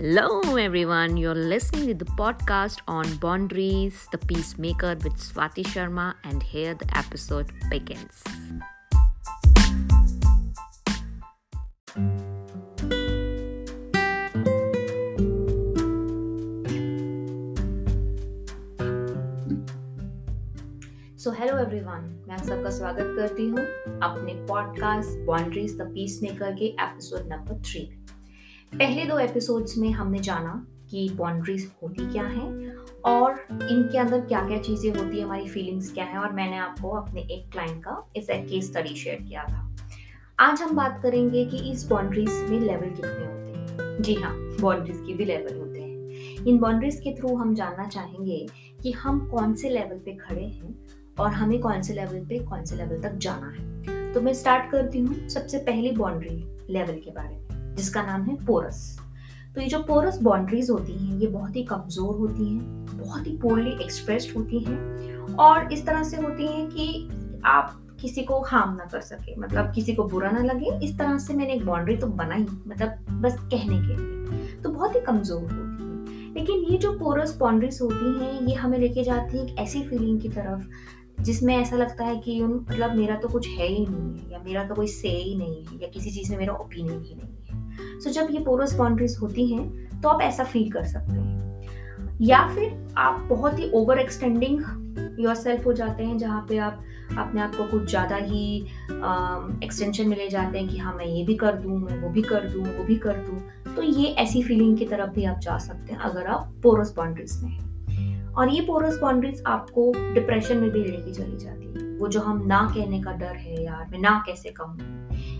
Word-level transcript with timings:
Hello, 0.00 0.56
everyone. 0.56 1.16
You're 1.16 1.34
listening 1.34 1.88
to 1.88 1.94
the 1.94 2.10
podcast 2.12 2.78
on 2.88 3.16
Boundaries, 3.16 4.06
the 4.12 4.18
Peacemaker 4.18 4.96
with 5.04 5.14
Swati 5.14 5.64
Sharma, 5.64 6.14
and 6.24 6.42
here 6.42 6.74
the 6.74 6.88
episode 6.96 7.52
begins. 7.70 8.22
So 21.18 21.30
hello 21.32 21.56
everyone 21.58 22.02
मैं 22.28 22.34
आप 22.34 22.42
सबका 22.44 22.70
स्वागत 22.70 23.14
करती 23.16 23.46
हूँ 23.48 23.64
अपने 24.02 24.34
podcast 24.48 25.26
boundaries 25.26 25.76
the 25.78 25.90
peacemaker 26.22 26.54
के 26.54 26.66
episode 26.66 27.26
number 27.32 27.60
three 27.60 27.80
पहले 28.71 29.03
दो 29.05 29.17
एपिसोड्स 29.19 29.77
में 29.77 29.89
हमने 29.91 30.19
जाना 30.19 30.53
कि 30.89 31.09
बाउंड्रीज 31.09 31.65
होती 31.81 32.05
क्या 32.11 32.23
हैं 32.23 32.75
और 33.05 33.31
इनके 33.51 33.97
अंदर 33.97 34.21
क्या 34.21 34.41
क्या 34.47 34.57
चीज़ें 34.57 34.89
होती 34.89 35.17
है, 35.17 35.23
हमारी 35.23 35.47
फीलिंग्स 35.47 35.91
क्या 35.93 36.05
है 36.05 36.17
और 36.17 36.31
मैंने 36.33 36.57
आपको 36.57 36.89
अपने 36.89 37.21
एक 37.21 37.51
क्लाइंट 37.51 37.83
का 37.83 38.11
इस 38.15 38.29
एक 38.29 38.47
केस 38.49 38.69
स्टडी 38.71 38.95
शेयर 38.95 39.21
किया 39.21 39.43
था। 39.43 39.75
आज 40.39 40.61
हम 40.61 40.75
बात 40.75 40.99
करेंगे 41.03 41.45
कि 41.45 41.57
इस 41.71 41.85
बाउंड्रीज 41.87 42.29
में 42.49 42.59
लेवल 42.59 42.89
कितने 42.89 43.25
होते 43.25 43.83
हैं। 43.83 44.01
जी 44.01 44.13
हाँ 44.13 44.33
बाउंड्रीज 44.61 45.03
के 45.07 45.13
भी 45.13 45.25
लेवल 45.25 45.59
होते 45.59 45.81
हैं। 45.81 46.45
इन 46.45 46.59
बाउंड्रीज 46.59 46.99
के 46.99 47.15
थ्रू 47.15 47.35
हम 47.35 47.53
जानना 47.55 47.87
चाहेंगे 47.87 48.45
कि 48.83 48.91
हम 48.93 49.19
कौन 49.27 49.53
से 49.53 49.69
लेवल 49.69 49.99
पे 50.05 50.15
खड़े 50.17 50.43
हैं 50.43 50.75
और 51.19 51.31
हमें 51.31 51.59
कौन 51.59 51.81
से 51.81 51.93
लेवल 51.93 52.25
पे 52.25 52.39
कौन 52.39 52.65
से 52.65 52.75
लेवल 52.75 53.01
तक 53.01 53.17
जाना 53.17 53.49
है। 53.49 54.13
तो 54.13 54.21
मैं 54.21 54.33
स्टार्ट 54.33 54.71
करती 54.71 54.99
हूँ 54.99 55.27
सबसे 55.29 55.57
पहली 55.59 55.91
बाउंड्री 55.91 56.43
लेवल 56.69 56.99
के 56.99 57.11
बारे 57.11 57.35
में। 57.35 57.50
जिसका 57.75 58.01
नाम 58.01 58.21
है 58.21 58.45
पोरस। 58.45 58.99
तो 59.55 59.61
ये 59.61 59.67
जो 59.67 59.79
पोरस 59.79 60.21
बाउंड्रीज 60.21 60.69
होती 60.69 60.93
हैं, 60.93 61.19
ये 61.19 61.27
बहुत 61.27 61.55
ही 61.55 61.63
कमज़ोर 61.63 62.15
होती 62.15 62.45
हैं, 62.45 62.85
बहुत 62.85 63.27
ही 63.27 63.37
पोरली 63.37 63.71
एक्सप्रेस्ड 63.71 64.37
होती 64.37 64.59
हैं 64.59 65.35
और 65.35 65.73
इस 65.73 65.85
तरह 65.85 66.03
से 66.03 66.17
होती 66.17 66.47
हैं 66.47 66.67
कि 66.67 67.09
आप 67.45 67.77
किसी 68.01 68.21
को 68.21 68.41
हार्म 68.41 68.73
ना 68.73 68.85
कर 68.85 69.01
सके। 69.01 69.35
मतलब 69.35 69.71
किसी 69.71 69.93
को 69.93 70.03
बुरा 70.03 70.31
ना 70.31 70.39
लगे। 70.39 70.85
इस 70.85 70.97
तरह 70.97 71.17
से 71.17 71.33
मैंने 71.33 71.53
एक 71.53 71.65
बाउंड्री 71.65 71.97
तो 71.97 72.07
बनाई 72.07 72.45
मतलब 72.67 73.21
बस 73.21 73.35
कहने 73.35 73.77
के 73.77 73.97
लिए। 73.97 74.61
तो 74.61 74.69
बहुत 74.69 74.95
ही 74.95 75.01
कमज़ोर 75.01 75.41
होती 75.41 75.55
है। 75.55 76.33
लेकिन 76.33 76.59
ये 76.71 76.77
जो 76.77 76.93
पोरस 76.93 77.37
बाउंड्रीज 77.37 77.79
होती 77.81 78.19
हैं, 78.19 78.41
ये 78.41 78.55
हमें 78.55 78.79
लेके 78.79 79.03
जाती 79.03 79.37
है 79.37 79.47
एक 79.47 79.57
ऐसी 79.57 79.83
फीलिंग 79.83 80.21
की 80.21 80.29
तरफ़, 80.29 80.67
जिसमें 81.21 81.57
ऐसा 81.57 81.75
लगता 81.75 82.05
है 82.05 82.17
कि 82.17 82.43
मतलब 82.43 82.95
मेरा 82.95 83.15
तो 83.15 83.27
कुछ 83.27 83.47
है 83.47 83.67
ही 83.67 83.85
नहीं 83.89 84.19
है, 84.19 84.31
या 84.31 84.39
मेरा 84.39 84.63
तो 84.63 84.75
कोई 84.75 84.87
से 84.87 85.09
ही 85.09 85.35
नहीं 85.35 85.65
है, 85.65 85.81
या 85.81 85.87
किसी 85.87 86.11
चीज़ 86.11 86.31
में 86.31 86.37
मेरा 86.37 86.53
ओपिनियन 86.53 87.03
ही 87.03 87.15
नहीं 87.15 87.33
है। 87.33 87.40
सो 88.03 88.09
so, 88.09 88.15
जब 88.15 88.27
ये 88.31 88.39
पोरस 88.39 88.73
बाउंड्रीज 88.75 89.17
होती 89.21 89.47
हैं 89.53 90.01
तो 90.01 90.09
आप 90.09 90.21
ऐसा 90.21 90.43
फील 90.43 90.71
कर 90.71 90.83
सकते 90.85 91.13
हैं। 91.13 91.39
या 92.21 92.45
फिर 92.55 92.93
आप 92.97 93.25
बहुत 93.29 93.59
ही 93.59 93.69
ओवर 93.73 93.99
एक्सटेंडिंग 93.99 95.19
योर 95.19 95.35
सेल्फ 95.35 95.65
हो 95.65 95.73
जाते 95.73 96.03
हैं 96.03 96.17
जहाँ 96.17 96.45
पे 96.49 96.57
आप 96.57 96.83
अपने 97.17 97.41
आप 97.41 97.55
को 97.55 97.63
कुछ 97.67 97.89
ज़्यादा 97.89 98.15
ही 98.15 98.57
एक्सटेंशन 99.63 100.07
में 100.07 100.15
ले 100.17 100.27
जाते 100.29 100.59
हैं 100.59 100.67
कि 100.67 100.77
हाँ 100.77 100.93
मैं 100.95 101.05
ये 101.05 101.23
भी 101.25 101.35
कर 101.35 101.55
दूँ 101.55 101.79
मैं 101.79 101.99
वो 102.01 102.09
भी 102.09 102.21
कर 102.21 102.47
दूँ 102.49 102.63
वो 102.67 102.83
भी 102.83 102.95
कर 102.97 103.17
दूँ। 103.17 103.75
तो 103.75 103.81
ये 103.81 104.07
ऐसी 104.15 104.43
फीलिंग 104.43 104.77
की 104.77 104.85
तरफ़ 104.85 105.09
भी 105.09 105.25
आप 105.25 105.39
जा 105.39 105.57
सकते 105.57 105.93
हैं 105.93 105.99
अगर 106.01 106.27
आप 106.27 106.53
पोरस 106.63 106.93
बाउंड्रीज 106.97 107.39
में 107.43 107.49
हैं। 107.49 108.33
और 108.33 108.49
ये 108.49 108.61
पोरस 108.61 108.99
बाउंड्रीज 108.99 109.43
आपको 109.47 109.91
डिप्रेशन 110.13 110.57
में 110.57 110.69
भी 110.69 110.83
लेके 110.83 111.13
चली 111.13 111.37
जाती 111.37 111.65
है। 111.67 111.97
वो 111.97 112.07
जो 112.07 112.19
हम 112.21 112.45
ना 112.47 112.61
कहने 112.75 113.01
का 113.01 113.11
डर 113.13 113.35
है 113.35 113.63
यार 113.63 113.87
मैं 113.91 113.99
ना 113.99 114.21
कैसे 114.25 114.49
कहूँ 114.51 114.77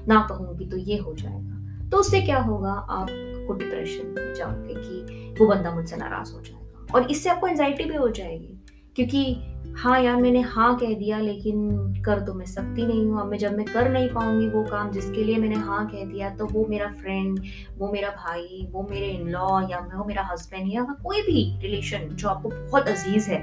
ना 0.08 0.22
कहूँगी 0.30 0.66
तो 0.66 0.78
ये 0.78 0.98
हो 0.98 1.14
जाएगा। 1.14 1.58
तो 1.92 1.98
उससे 1.98 2.22
क्या 2.22 2.40
होगा? 2.40 2.72
आपको 2.72 3.54
डिप्रेशन 3.54 4.08
में 4.08 4.34
जाओगे 4.34 4.74
कि 4.78 5.36
वो 5.40 5.48
बंदा 5.48 5.72
मुझसे 5.72 5.96
नाराज़ 5.96 6.34
हो 6.34 6.42
जाएगा। 6.42 6.94
और 6.96 7.12
इससे 7.12 7.30
आपको 7.30 7.48
एंजाइटी 7.48 7.86
भी 7.86 7.96
हो 7.96 8.10
जाएगी। 8.10 8.58
क्योंकि 8.96 9.48
हाँ 9.78 10.02
यार, 10.02 10.16
मैंने 10.16 10.42
हाँ 10.42 10.76
कह 10.78 10.94
दिया, 10.94 11.20
लेकिन 11.20 11.70
कर 12.06 12.20
तो 12.20 12.34
मैं 12.34 12.46
सकती 12.46 12.88
नहीं 12.88 13.06
हूँ। 13.06 13.22
अब 13.22 13.28
मैं 13.28 13.38
जब 13.38 13.58
मैं 13.58 13.66
कर 13.66 13.90
नहीं 13.92 14.10
पाऊँगी 14.10 14.48
वो 14.48 14.64
काम 14.64 14.92
जिसके 14.92 15.24
लिए 15.24 15.38
मैंने 15.38 15.56
हाँ 15.56 15.88
कह 15.88 16.06
दिया 16.06 16.30
तो 16.30 16.46
वो 16.46 16.66
मेरा 16.70 16.88
फ्रेंड 16.88 17.40
वो 17.78 17.92
मेरा 17.92 18.10
भाई, 18.10 18.68
वो 18.72 18.88
मेरे 18.92 19.08
इन 19.08 19.30
लॉ 19.30 19.62
या 19.70 19.92
वो 19.96 20.04
मेरा 20.04 20.24
हस्बैंड 20.24 20.74
या 20.74 20.84
कोई 20.84 21.22
भी 21.22 21.60
रिलेशन 21.62 22.00
जो 22.00 22.30
आपको 22.30 22.50
बहुत 22.50 22.88
अज़ीज़ 22.88 23.30
है, 23.30 23.40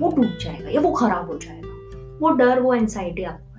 वो 0.00 0.10
टूट 0.10 0.38
जाएगा 0.38 0.68
या 0.68 0.80
वो 0.80 0.92
खराब 0.92 1.26
हो 1.26 1.38
जाएगा। 1.38 1.68
वो 2.18 2.30
डर, 2.30 2.60
वो 2.60 2.74
एनसाइटी 2.74 3.22
आपको 3.22 3.53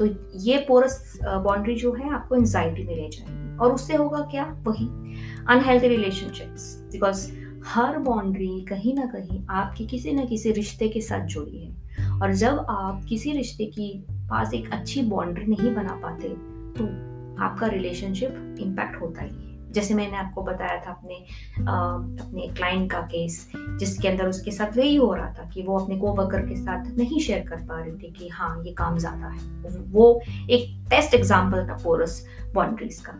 तो 0.00 0.06
ये 0.40 0.56
पोरस 0.68 1.18
बाउंड्री 1.24 1.74
जो 1.74 1.92
है, 1.92 2.12
आपको 2.14 2.36
एंजाइटी 2.36 2.84
में 2.84 2.94
ले 2.96 3.08
जाएगी। 3.08 3.56
और 3.56 3.72
उससे 3.72 3.96
होगा 3.96 4.20
क्या? 4.30 4.44
वही 4.62 4.86
अनहेल्थी 5.48 5.88
रिलेशनशिप्स 5.88 6.62
बिकॉज़ 6.92 7.30
हर 7.66 7.98
बाउंड्री 7.98 8.48
कहीं 8.68 8.94
ना 8.94 9.04
कहीं 9.06 9.40
आपके 9.50 9.84
किसी 9.86 10.12
ना 10.12 10.24
किसी 10.24 10.52
रिश्ते 10.52 10.88
के 10.88 11.00
साथ 11.00 11.26
जुड़ी 11.26 11.58
है। 11.58 12.10
और 12.20 12.32
जब 12.34 12.66
आप 12.70 13.04
किसी 13.08 13.32
रिश्ते 13.32 13.66
की 13.66 13.92
पास 14.30 14.54
एक 14.54 14.72
अच्छी 14.72 15.02
बाउंड्री 15.02 15.46
नहीं 15.46 15.74
बना 15.74 16.00
पाते 16.02 16.28
तो 16.78 16.84
आपका 17.44 17.66
रिलेशनशिप 17.66 18.56
इम्पैक्ट 18.60 19.00
होता 19.00 19.22
ही 19.22 19.30
है। 19.30 19.49
जैसे 19.72 19.94
मैंने 19.94 20.16
आपको 20.16 20.42
बताया 20.42 20.76
था 20.76 20.90
अपने 20.90 21.14
आ, 21.60 21.74
अपने 22.24 22.48
क्लाइंट 22.48 22.90
का 22.92 23.00
केस 23.06 23.46
जिसके 23.78 24.08
अंदर 24.08 24.28
उसके 24.28 24.50
साथ 24.50 24.76
वही 24.76 24.94
हो 24.96 25.12
रहा 25.14 25.32
था 25.34 25.48
कि 25.50 25.62
वो 25.62 25.78
अपने 25.78 25.96
को 25.96 26.12
वर्कर 26.14 26.46
के 26.46 26.56
साथ 26.56 26.86
नहीं 26.98 27.20
शेयर 27.20 27.46
कर 27.48 27.66
पा 27.66 27.80
रही 27.80 27.92
थी 27.98 28.12
कि 28.12 28.28
हाँ 28.28 28.62
ये 28.64 28.72
काम 28.74 28.98
ज़्यादा 28.98 29.28
है। 29.28 29.78
वो 29.90 30.20
एक 30.50 30.70
बेस्ट 30.88 31.14
एग्ज़ाम्पल 31.14 31.66
था 31.68 31.76
पोरस 31.84 32.24
बाउंड्रीज 32.54 33.00
का। 33.00 33.12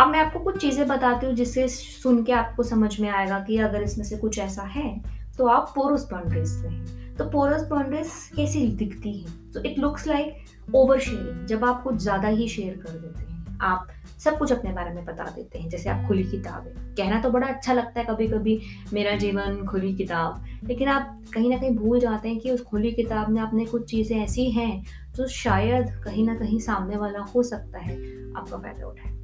अब 0.00 0.08
मैं 0.08 0.18
आपको 0.18 0.38
कुछ 0.40 0.60
चीज़ें 0.60 0.86
बताती 0.88 1.26
हूँ 1.26 1.34
जिससे 1.34 1.66
सुन 1.68 2.22
के 2.24 2.32
आपको 2.34 2.62
समझ 2.64 2.98
में 3.00 3.08
आएगा 3.10 3.38
कि 3.40 3.58
अगर 3.58 3.82
इसमें 3.82 4.04
से 4.04 4.16
कुछ 4.16 4.38
ऐसा 4.38 4.62
है 4.64 4.90
तो 5.38 5.46
आप 5.46 5.72
पोरस 5.74 6.08
बाउंड्रीज 6.12 6.46
से 6.48 6.68
हैं। 6.68 7.16
तो 7.16 7.24
पोरस 7.30 7.62
बाउंड्रीज 7.68 8.12
कैसी 8.36 8.66
दिखती 8.68 9.12
है? 9.12 9.32
तो 9.52 9.62
it 9.62 9.78
looks 9.78 10.06
like 10.06 10.74
over 10.74 10.98
sharing 11.00 11.46
जब 11.46 11.64
आप 11.64 11.82
कुछ 11.82 11.96
ज़्यादा 11.96 12.28
ही 12.28 12.48
शेयर 12.48 12.76
कर 12.76 12.90
देते 12.90 13.20
हैं। 13.22 13.37
आप 13.62 13.88
सब 14.24 14.38
कुछ 14.38 14.52
अपने 14.52 14.72
बारे 14.72 14.94
में 14.94 15.04
बता 15.04 15.24
देते 15.24 15.58
हैं, 15.58 15.68
जैसे 15.68 15.90
आप 15.90 16.06
खुली 16.08 16.24
किताब 16.24 16.66
है। 16.66 16.94
कहना 16.94 17.20
तो 17.20 17.30
बड़ा 17.30 17.46
अच्छा 17.46 17.72
लगता 17.72 18.00
है 18.00 18.06
कभी 18.06 18.28
कभी 18.28 18.60
मेरा 18.92 19.16
जीवन 19.16 19.64
खुली 19.66 19.94
किताब। 19.94 20.44
लेकिन 20.64 20.88
आप 20.88 21.24
कहीं 21.34 21.50
ना 21.50 21.56
कहीं 21.56 21.76
भूल 21.76 22.00
जाते 22.00 22.28
हैं 22.28 22.38
कि 22.38 22.50
उस 22.50 22.62
खुली 22.62 22.92
किताब 22.92 23.28
में 23.28 23.42
अपने 23.42 23.64
कुछ 23.64 23.90
चीज़ें 23.90 24.16
ऐसी 24.18 24.50
हैं, 24.50 24.84
जो 25.16 25.26
शायद 25.26 25.90
कहीं 26.04 26.26
ना 26.26 26.34
कहीं 26.34 26.58
सामने 26.58 26.96
वाला 26.96 27.18
हो 27.18 27.42
सकता 27.42 27.78
है, 27.78 27.96
आपका 28.36 28.58
फ़ायदा 28.58 28.86
उठाए। 28.86 29.16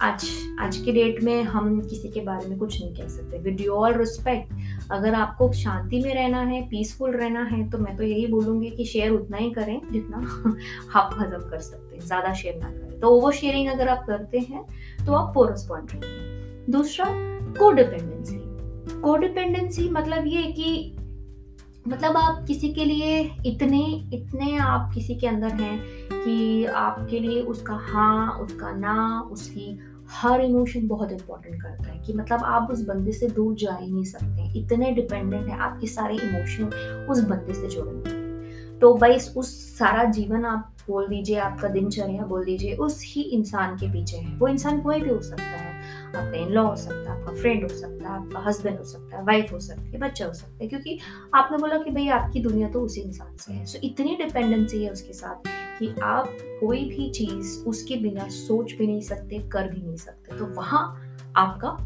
आज 0.00 0.24
आज 0.60 0.76
के 0.76 0.92
डेट 0.92 1.22
में 1.22 1.42
हम 1.42 1.80
किसी 1.80 2.08
के 2.08 2.20
बारे 2.20 2.46
में 2.48 2.58
कुछ 2.58 2.80
नहीं 2.82 2.94
कह 2.94 3.08
सकते। 3.08 3.38
विद 3.38 3.60
यू 3.60 3.72
ऑल 3.72 3.94
रिस्पेक्ट 3.94 4.90
अगर 4.92 5.14
आपको 5.14 5.52
शांति 5.52 6.00
में 6.02 6.14
रहना 6.14 6.40
है 6.40 6.62
पीसफुल 6.62 7.16
रहना 7.16 7.42
है 7.44 7.70
तो 7.70 7.78
मैं 7.78 7.96
तो 7.96 8.02
यही 8.02 8.26
बोलूँगी 8.26 8.70
कि 8.70 8.84
शेयर 8.84 9.10
उतना 9.10 9.36
ही 9.36 9.50
करें 9.50 9.80
जितना 9.92 10.18
आप 11.00 11.16
हजम 11.20 11.48
कर 11.50 11.58
सकते 11.58 11.96
हैं। 11.96 12.06
ज़्यादा 12.06 12.32
शेयर 12.32 12.56
ना 12.56 12.70
करें। 12.70 12.91
तो 13.02 13.08
ओवर 13.08 13.32
शेयरिंग 13.32 13.68
अगर 13.68 13.88
आप 13.88 14.06
करते 14.06 14.38
हैं 14.38 14.66
तो 15.06 15.12
आप 15.12 15.34
पोरस 15.34 15.66
बाउंड्री 15.68 16.00
दूसरा 16.72 17.06
कोडिपेंडेंसी 17.58 18.42
कोडिपेंडेंसी 19.00 19.88
मतलब 19.88 20.26
ये 20.26 20.42
कि 20.42 20.96
मतलब 21.88 22.16
आप 22.16 22.44
किसी 22.46 22.72
के 22.72 22.84
लिए 22.84 23.30
इतने 23.46 24.10
इतने 24.14 24.56
आप 24.56 24.90
किसी 24.94 25.14
के 25.14 25.26
अंदर 25.26 25.48
हैं 25.48 25.82
कि 26.12 26.64
आपके 26.64 27.18
लिए 27.18 27.42
उसका 27.42 27.74
हाँ 27.74 28.32
उसका 28.32 28.72
ना, 28.72 29.28
उसकी 29.32 29.78
हर 30.10 30.40
इमोशन 30.40 30.88
बहुत 30.88 31.12
इंपॉर्टेंट 31.12 31.62
करता 31.62 31.92
है। 31.92 32.02
कि 32.02 32.12
मतलब 32.12 32.44
आप 32.44 32.68
उस 32.70 32.86
बंदे 32.88 33.12
से 33.12 33.28
दूर 33.28 33.54
जा 33.54 33.78
ही 33.80 33.92
नहीं 33.92 34.04
सकते। 34.04 34.58
इतने 34.58 34.90
डिपेंडेंट 34.90 35.48
है 35.48 35.58
आपके 35.58 35.86
सारे 35.86 36.14
इमोशन 36.14 36.64
उस 37.10 37.20
बंदे 37.20 37.54
से 37.54 37.68
जुड़े 37.68 37.90
हुए। 37.90 38.21
तो 38.82 38.92
भाई 38.94 39.16
उस 39.36 39.78
सारा 39.78 40.04
जीवन 40.04 40.44
आप 40.44 40.76
बोल 40.88 41.06
दीजिए, 41.08 41.36
आपका 41.38 41.68
दिनचर्या 41.68 42.24
बोल 42.26 42.44
दीजिए, 42.44 42.74
उस 42.76 43.02
ही 43.06 43.22
इंसान 43.22 43.76
के 43.76 43.90
पीछे 43.92 44.16
है। 44.16 44.36
वो 44.38 44.48
इंसान 44.48 44.80
कोई 44.80 45.00
भी 45.00 45.10
हो 45.10 45.20
सकता 45.20 45.42
है। 45.42 45.70
आपका 46.06 46.38
इन 46.38 46.48
लॉ 46.48 46.64
हो 46.64 46.74
सकता 46.76 47.12
है, 47.12 47.20
आपका 47.20 47.32
फ्रेंड 47.32 47.62
हो 47.62 47.68
सकता 47.68 48.08
है, 48.08 48.14
आपका 48.16 48.40
हस्बैंड 48.40 48.78
हो 48.78 48.84
सकता 48.84 49.16
है 49.16 49.22
वाइफ 49.24 49.52
हो 49.52 49.60
सकती 49.60 49.90
है, 49.90 49.98
बच्चा 49.98 50.26
हो 50.26 50.32
सकता 50.32 50.62
है, 50.62 50.68
क्योंकि 50.68 50.98
आपने 51.34 51.58
बोला 51.58 51.78
कि 51.78 51.90
भाई 51.90 52.08
आपकी 52.08 52.40
दुनिया 52.40 52.68
तो 52.68 52.80
उसी 52.80 53.00
इंसान 53.00 53.36
से 53.36 53.52
है। 53.52 53.64
सो 53.66 53.78
इतनी 53.84 54.16
डिपेंडेंसी 54.16 54.84
है 54.84 54.90
उसके 54.90 55.12
साथ 55.12 55.48
कि 55.78 55.94
आप 56.02 56.36
कोई 56.60 56.84
भी 56.84 57.10
चीज़ 57.10 57.58
उसके 57.64 57.96
बिना 57.96 58.28
सोच 58.30 58.72
भी 58.72 58.86
नहीं 58.86 59.00
सकते, 59.02 59.38
कर 59.48 59.68
भी 59.68 59.82
नहीं 59.82 59.96
सकते। 59.96 60.38
तो 60.38 60.54
वहाँ 60.56 60.84
आपका 61.36 61.76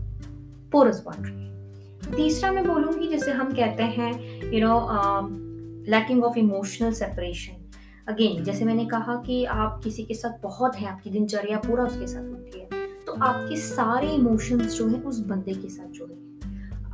पोरस 0.72 1.02
बाउंड्री 1.06 2.14
तीसरा 2.16 2.52
मैं 2.52 2.66
बोलूँगी, 2.66 3.06
जैसे 3.08 3.32
हम 3.32 3.52
कहते 3.52 3.82
हैं 3.82 4.12
you 4.52 4.66
know 4.66 5.44
lacking 5.88 6.24
of 6.24 6.38
emotional 6.38 6.92
separation 6.92 7.62
again 8.08 8.44
जैसे 8.44 8.64
मैंने 8.64 8.86
कहा 8.86 9.22
कि 9.26 9.44
आप 9.44 9.80
किसी 9.84 10.04
के 10.04 10.14
साथ 10.14 10.42
बहुत 10.42 10.76
है 10.76 10.86
आपकी 10.86 11.10
दिनचर्या 11.10 11.58
पूरा 11.58 11.84
उसके 11.84 12.06
साथ 12.06 12.30
होती 12.30 12.60
है 12.60 12.86
तो 13.06 13.12
आपके 13.12 13.56
सारे 13.56 14.10
इमोशंस 14.10 14.78
जो 14.78 14.88
है 14.88 15.00
उस 15.00 15.20
बंदे 15.20 15.52
के 15.52 15.68
साथ 15.68 15.86
जुड़े 15.86 16.26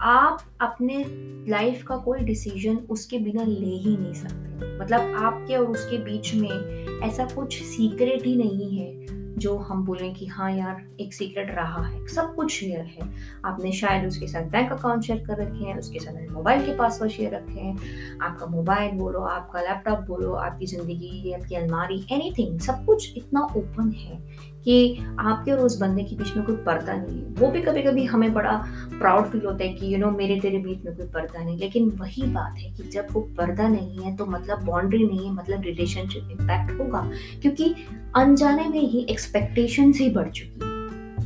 आप 0.00 0.43
अपने 0.61 1.05
लाइफ 1.49 1.83
का 1.83 1.97
कोई 1.97 2.21
डिसीज़न 2.21 2.77
उसके 2.77 3.19
बिना 3.19 3.44
ले 3.44 3.67
ही 3.67 3.97
नहीं 3.97 4.15
सकते। 4.15 4.79
मतलब 4.79 5.00
आपके 5.00 5.56
और 5.56 5.67
उसके 5.67 5.99
बीच 5.99 6.35
में 6.35 6.87
ऐसा 7.00 7.25
कुछ 7.25 7.62
सीक्रेट 7.62 8.27
ही 8.27 8.37
नहीं 8.37 8.79
है 8.79 9.01
जो 9.38 9.56
हम 9.56 9.84
बोलें 9.84 10.14
कि 10.14 10.26
हाँ 10.26 10.50
यार, 10.52 10.82
एक 11.00 11.14
सीक्रेट 11.14 11.50
रहा 11.50 11.82
है, 11.87 12.06
सब 12.06 12.34
कुछ 12.34 12.52
शेयर 12.52 12.84
है। 12.84 13.08
आपने 13.44 13.73
शायद 13.73 14.06
उसके 14.06 14.26
साथ 14.26 14.43
बैंक 14.43 14.73
अकाउंट 14.73 15.02
शेयर 15.02 15.19
कर 15.19 15.43
रखे 15.43 15.64
हैं, 15.64 15.79
उसके 15.79 15.99
साथ 15.99 16.31
मोबाइल 16.31 16.67
के 16.67 16.76
पासवर्ड 16.76 17.12
शेयर 17.12 17.34
रखे 17.34 17.61
हैं, 17.61 17.76
आपका 18.23 18.46
मोबाइल 18.46 18.93
बोलो, 18.93 19.20
आपका 19.20 19.61
लैपटॉप 19.61 19.99
बोलो, 19.99 20.32
आपकी 20.32 20.67
ज़िंदगी, 20.67 21.32
आपकी 21.32 21.55
अलमारी 21.55 22.05
एनीथिंग 22.12 22.58
सब 22.61 22.84
कुछ 22.87 23.17
इतना 23.17 23.40
ओपन 23.40 23.90
है। 23.90 24.23
कि 24.64 24.99
आपके 25.19 25.53
और 25.53 25.59
उस 25.59 25.81
बंदे 25.81 26.03
के 26.03 26.17
बीच 26.17 26.37
में 26.37 26.47
कोई 26.47 26.56
पर्दा 26.56 26.93
नहीं 26.93 27.19
है। 27.19 27.29
वो 27.29 27.49
भी 27.49 27.62
कभी 27.62 27.82
कभी 27.82 28.05
हमें 28.05 28.32
बड़ा 28.35 28.67
प्राउड 28.99 29.25
फील 29.25 29.43
होता 29.47 29.64
है 29.64 29.73
कि 29.73 29.87
यू 29.87 29.91
you 29.91 30.00
नो 30.00 30.06
know, 30.06 30.19
मेरे 30.19 30.41
तेरे 30.41 30.59
बीच 30.59 30.85
में 30.85 30.97
कोई 30.97 31.06
पर्दा 31.06 31.44
नहीं। 31.44 31.59
लेकिन 31.59 31.88
वही 31.88 32.23
बात 32.23 32.55
है 32.59 32.70
कि 32.70 32.82
जब 32.82 33.06
वो 33.12 33.20
पर्दा 33.20 33.69
नहीं 33.69 33.99
है 33.99 34.17
तो 34.17 34.26
मतलब 34.26 34.62
बाउंड्री 34.62 35.06
नहीं 35.06 35.26
है 35.26 35.32
मतलब 35.32 35.62
रिलेशनशिप 35.62 36.29
इम्पैक्ट 36.31 36.81
होगा। 36.81 37.11
क्योंकि 37.43 37.75
अनजाने 38.17 38.69
में 38.69 38.81
ही 38.81 39.06
एक्सपेक्टेशन 39.11 39.93
ही 39.97 40.11
बढ़ 40.11 40.29
चुकी 40.29 40.61
है। 40.65 40.73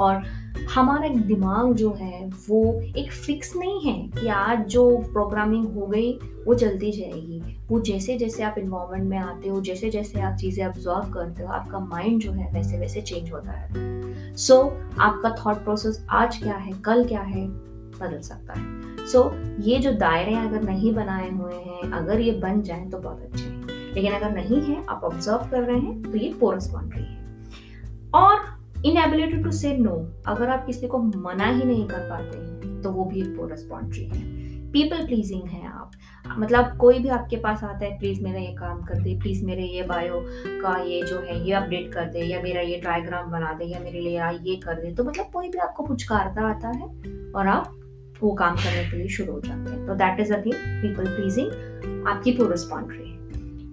और 0.00 0.22
हमारा 0.64 1.08
दिमाग 1.08 1.74
जो 1.74 1.90
है 1.92 2.24
वो 2.48 2.62
एक 2.96 3.12
फिक्स 3.12 3.56
नहीं 3.56 3.80
है 3.80 4.08
कि 4.08 4.28
आज 4.28 4.66
जो 4.66 4.88
प्रोग्रामिंग 5.12 5.66
हो 5.74 5.86
गई 5.86 6.12
वो 6.46 6.54
चलती 6.54 6.92
जाएगी। 6.92 7.42
वो 7.68 7.80
जैसे 7.80 8.16
जैसे 8.18 8.42
आप 8.42 8.54
इन्वायरमेंट 8.58 9.10
में 9.10 9.18
आते 9.18 9.48
हो 9.48 9.60
जैसे 9.60 9.90
जैसे 9.90 10.20
आप 10.20 10.36
चीज़ें 10.36 10.66
ऑब्जॉर्व 10.66 11.10
करते 11.10 11.42
हो 11.42 11.48
आपका 11.48 11.78
माइंड 11.78 12.20
जो 12.22 12.32
है 12.32 12.52
वैसे 12.52 12.78
वैसे 12.78 13.00
चेंज 13.00 13.32
होता 13.32 13.52
है। 13.52 14.34
सो 14.36 14.54
so, 14.54 15.00
आपका 15.00 15.34
थॉट 15.46 15.64
प्रोसेस 15.64 16.06
आज 16.10 16.36
क्या 16.36 16.54
है 16.54 16.72
कल 16.72 17.04
क्या 17.04 17.20
है 17.20 17.46
बदल 17.46 18.20
सकता 18.20 18.52
है। 18.52 19.06
सो 19.06 19.22
so, 19.22 19.66
ये 19.68 19.78
जो 19.78 19.92
दायरे 19.92 20.34
अगर 20.34 20.62
नहीं 20.62 20.94
बनाए 20.94 21.30
हुए 21.30 21.54
हैं 21.54 21.92
अगर 21.92 22.20
ये 22.20 22.32
बन 22.32 22.62
जाए 22.62 22.84
तो 22.84 22.98
बहुत 22.98 23.22
अच्छे 23.22 23.44
हैं। 23.44 23.94
लेकिन 23.94 24.12
अगर 24.12 24.30
नहीं 24.30 24.60
है 24.62 24.84
आप 24.86 25.04
ऑब्ज़र्व 25.04 25.48
कर 25.50 25.62
रहे 25.62 25.78
हैं 25.78 26.02
तो 26.02 26.18
ये 26.18 26.32
पोरस 26.40 26.70
बन 26.70 26.90
रही 26.90 27.04
है। 27.04 27.24
और 28.14 28.55
इनएबिलिटी 28.84 29.42
टू 29.42 29.50
से 29.50 29.76
नो 29.78 29.94
अगर 30.26 30.48
आप 30.48 30.66
किसी 30.66 30.86
को 30.86 30.98
मना 30.98 31.46
ही 31.46 31.64
नहीं 31.64 31.86
कर 31.88 32.08
पाते 32.10 32.38
हैं 32.38 32.80
तो 32.82 32.90
वो 32.90 33.04
भी 33.04 33.22
पोरस 33.22 33.66
बाउंड्री 33.70 34.04
है। 34.04 34.24
पीपल 34.72 35.06
प्लीजिंग 35.06 35.48
है 35.48 35.66
आप। 35.66 35.90
मतलब 36.38 36.76
कोई 36.76 36.98
भी 36.98 37.08
आपके 37.08 37.36
पास 37.36 37.62
आता 37.64 37.84
है 37.84 37.98
प्लीज़ 37.98 38.22
मेरा 38.22 38.38
ये 38.38 38.52
काम 38.54 38.82
कर 38.82 39.00
दे 39.00 39.18
प्लीज़ 39.18 39.44
मेरे 39.44 39.62
ये 39.62 39.82
बायो 39.82 40.20
का 40.62 40.76
ये 40.78 41.02
जो 41.02 41.20
है, 41.20 41.46
ये 41.46 41.52
अपडेट 41.52 41.92
कर 41.92 42.04
दे, 42.04 42.20
या 42.20 42.40
मेरा 42.42 42.60
ये 42.60 42.80
डायग्राम 42.80 43.30
बना 43.30 43.52
दे, 43.52 43.64
या 43.64 43.80
मेरे 43.80 44.00
लिए 44.00 44.30
ये 44.42 44.56
कर 44.56 44.74
दे 44.74 44.92
तो 44.94 45.04
मतलब 45.04 45.30
कोई 45.32 45.48
भी 45.48 45.58
आपको 45.58 45.82
पुचकारता 45.82 46.48
आता 46.48 46.68
है, 46.68 46.88
और 47.32 47.46
आप 47.46 47.72
वो 48.22 48.30
काम 48.32 48.54
करने 48.54 48.90
के 48.90 48.96
लिए 48.96 49.08
शुरू 49.08 49.32
हो 49.32 49.40
जाते 49.40 49.70
हैं। 49.70 49.86
तो 49.86 49.94
that 49.94 50.20
is 50.20 50.32
again 50.34 50.80
people 50.82 51.06
pleasing 51.06 52.06
आपकी 52.08 52.32
पोरस 52.32 52.68
बाउंड्री 52.70 53.10
है। 53.10 53.16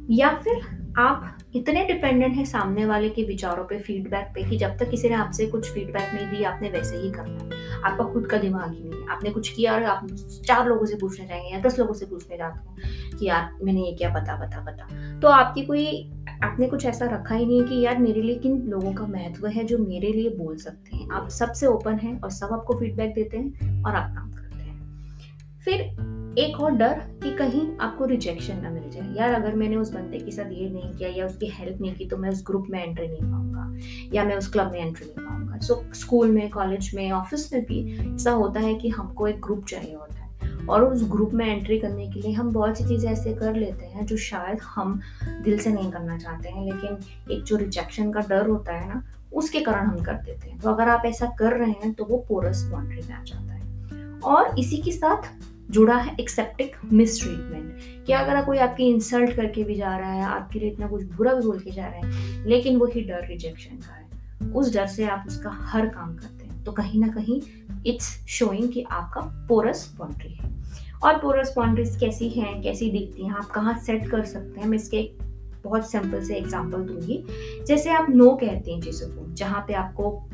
या 0.09 0.29
फिर 0.43 0.82
आप 0.97 1.37
इतने 1.55 1.85
डिपेंडेंट 1.85 2.35
हैं 2.35 2.45
सामने 2.45 2.85
वाले 2.85 3.09
के 3.09 3.23
विचारों 3.23 3.63
पे 3.63 3.79
फीडबैक 3.79 4.31
पे, 4.35 4.49
कि 4.49 4.57
जब 4.57 4.77
तक 4.77 4.89
किसी 4.89 5.09
ने 5.09 5.15
आपसे 5.15 5.47
कुछ 5.47 5.71
फीडबैक 5.71 6.13
नहीं 6.13 6.27
दी, 6.27 6.43
आपने 6.43 6.69
वैसे 6.69 6.97
ही 6.97 7.11
करना 7.11 7.49
आपका 7.87 8.05
खुद 8.05 8.27
का 8.27 8.37
दिमाग 8.37 8.73
ही 8.73 8.89
नहीं 8.89 9.07
आपने 9.07 9.29
कुछ 9.29 9.49
किया 9.49 9.73
और 9.73 9.83
आप 9.83 10.07
चार 10.45 10.67
लोगों 10.67 10.85
से 10.85 10.95
पूछने 10.95 11.27
जाएँगे 11.27 11.47
या 11.47 11.59
दस 11.59 11.79
लोगों 11.79 11.93
से 11.93 12.05
पूछने 12.05 12.37
जाते 12.37 12.69
हैं 12.69 13.17
कि 13.17 13.25
यार, 13.25 13.51
मैंने 13.63 13.81
ये 13.81 13.93
क्या, 13.93 14.09
बता 14.09 14.35
बता 14.35 14.61
बता। 14.61 15.19
तो 15.19 15.27
आपकी 15.27 15.61
कोई, 15.65 16.11
आपने 16.43 16.67
कुछ 16.67 16.85
ऐसा 16.85 17.05
रखा 17.05 17.35
ही 17.35 17.45
नहीं 17.45 17.61
है 17.61 17.67
कि 17.67 17.81
यार, 17.81 17.97
मेरे 17.97 18.21
लिए 18.21 18.35
किन 18.35 18.61
लोगों 18.61 18.93
का 18.93 19.07
महत्व 19.07 19.47
है 19.47 19.63
जो 19.63 19.77
मेरे 19.77 20.11
लिए 20.11 20.29
बोल 20.29 20.57
सकते 20.57 20.97
हैं? 20.97 21.09
आप 21.11 21.29
सबसे 21.29 21.65
ओपन 21.65 21.95
हैं 21.95 22.21
और 22.21 22.29
सब 22.29 22.49
आपको 22.51 22.73
फीडबैक 22.73 23.13
देते 23.13 23.37
हैं 23.37 23.83
और 23.83 23.95
आप 23.95 24.15
काम 24.15 24.31
करते 24.31 24.63
हैं। 24.63 25.03
फिर 25.65 26.13
एक 26.39 26.59
और 26.59 26.71
डर 26.71 26.99
कि 27.23 27.31
कहीं 27.31 27.65
आपको 27.77 28.05
रिजेक्शन 28.05 28.61
ना 28.61 28.69
मिल 28.69 28.89
जाए। 28.89 29.13
यार, 29.15 29.33
अगर 29.33 29.55
मैंने 29.55 29.75
उस 29.75 29.91
बंदे 29.93 30.19
के 30.19 30.31
साथ 30.31 30.51
ये 30.51 30.69
नहीं 30.69 30.91
किया 30.91 31.09
या 31.09 31.25
उसकी 31.25 31.47
हेल्प 31.47 31.81
नहीं 31.81 31.93
की 31.95 32.05
तो 32.05 32.17
मैं 32.17 32.29
उस 32.29 32.43
ग्रुप 32.47 32.67
में 32.69 32.83
एंट्री 32.83 33.07
नहीं 33.07 33.21
पाऊँगा 33.21 33.77
या 34.13 34.23
मैं 34.23 34.35
उस 34.35 34.51
क्लब 34.51 34.71
में 34.71 34.79
एंट्री 34.79 35.05
नहीं 35.05 35.25
पाऊँगा। 35.25 35.57
सो 35.57 35.83
स्कूल 35.93 36.31
में 36.31 36.49
कॉलेज 36.49 36.91
में 36.95 37.11
ऑफ़िस 37.11 37.53
में 37.53 37.63
भी 37.65 37.99
ऐसा 38.15 38.31
होता 38.31 38.59
है 38.59 38.73
कि 38.75 38.89
हमको 38.89 39.27
एक 39.27 39.41
ग्रुप 39.41 39.65
चाहिए 39.65 39.93
होता 39.95 40.13
है। 40.15 40.21
और 40.69 40.83
उस 40.83 41.03
ग्रुप 41.11 41.33
में 41.33 41.45
एंट्री 41.47 41.79
करने 41.79 42.09
के 42.11 42.21
लिए 42.21 42.31
हम 42.31 42.51
बहुत 42.51 42.77
सी 42.77 42.83
चीज़ें 42.83 43.09
ऐसे 43.11 43.33
कर 43.33 43.55
लेते 43.55 43.85
हैं 43.85 44.05
जो 44.05 44.17
शायद 44.17 44.59
हम 44.65 44.99
दिल 45.43 45.59
से 45.59 45.69
नहीं 45.69 45.91
करना 45.91 46.17
चाहते 46.17 46.49
हैं, 46.49 46.65
लेकिन 46.65 47.33
एक 47.35 47.43
जो 47.43 47.55
रिजेक्शन 47.55 48.11
का 48.11 48.19
डर 48.19 48.47
होता 48.47 48.73
है 48.73 48.87
ना, 48.89 49.03
उसके 49.33 49.59
कारण 49.59 49.87
हम 49.87 50.03
कर 50.03 50.13
देते 50.15 50.49
हैं। 50.49 50.59
तो 50.59 50.69
अगर 50.69 50.89
आप 50.89 51.05
ऐसा 51.05 51.35
कर 51.39 51.57
रहे 51.57 51.71
हैं 51.71 51.93
तो 51.93 52.05
वो 52.05 52.25
पोरस 52.29 52.67
बाउंड्री 52.71 53.01
में 53.01 53.15
आ 53.15 53.23
जाता 53.23 53.53
है। 53.53 53.61
और 54.19 54.59
इसी 54.59 54.77
के 54.77 54.91
साथ 54.91 55.31
जुड़ा 55.73 55.95
है 55.95 56.15
एक्सेप्टिक 56.19 56.75
मिस 56.93 57.21
ट्रीटमेंट 57.21 58.05
कि 58.05 58.13
अगर 58.13 58.41
कोई 58.45 58.57
आपकी 58.57 58.87
इंसल्ट 58.89 59.35
करके 59.35 59.63
भी 59.63 59.75
जा 59.75 59.95
रहा 59.97 60.11
है, 60.11 60.23
आपके 60.23 60.59
लिए 60.59 60.69
इतना 60.69 60.87
कुछ 60.87 61.03
बुरा 61.03 61.33
भी 61.33 61.45
बोल 61.45 61.59
के 61.59 61.71
जा 61.71 61.85
रहा 61.85 62.07
है, 62.07 62.45
लेकिन 62.45 62.77
वही 62.77 63.01
डर 63.01 63.27
रिजेक्शन 63.27 63.77
का 63.77 63.93
है, 63.93 64.51
उस 64.51 64.73
डर 64.73 64.87
से 64.87 65.05
आप 65.05 65.23
उसका 65.27 65.49
हर 65.63 65.87
काम 65.89 66.15
करते 66.15 66.45
हैं। 66.45 66.63
तो 66.63 66.71
कहीं 66.71 66.99
ना 66.99 67.07
कहीं 67.07 67.41
इट्स 67.85 68.07
शोइंग 68.29 68.71
कि 68.71 68.85
आपका 68.91 69.21
पोरस 69.47 69.95
बाउंड्री 69.99 70.33
है। 70.33 70.51
और 71.03 71.17
पोरस 71.17 71.53
बाउंड्रीज 71.57 71.95
कैसी 71.99 72.29
हैं, 72.29 72.61
कैसी 72.61 72.89
दिखती 72.91 73.25
हैं, 73.25 73.33
आप 73.33 73.45
कहाँ 73.45 73.77
सेट 73.79 74.09
कर 74.09 74.25
सकते 74.25 74.61
हैं? 74.61 74.67
मैं 74.67 74.77
इसके 74.77 74.97
एक 74.97 75.17
बहुत 75.63 75.89
सिंपल 75.91 76.23
से 76.23 76.35
एग्ज़ाम्पल 76.35 76.77
दूँगी। 76.77 77.23
जैसे 77.67 77.89
आप 77.89 78.05
नो 78.09 78.29
कहते 78.35 78.71
हैं 78.71 78.81
चीज़ों 78.81 79.07
को, 79.07 79.33
जहाँ 79.33 79.63
पे 79.67 79.73
आपको 79.73 80.29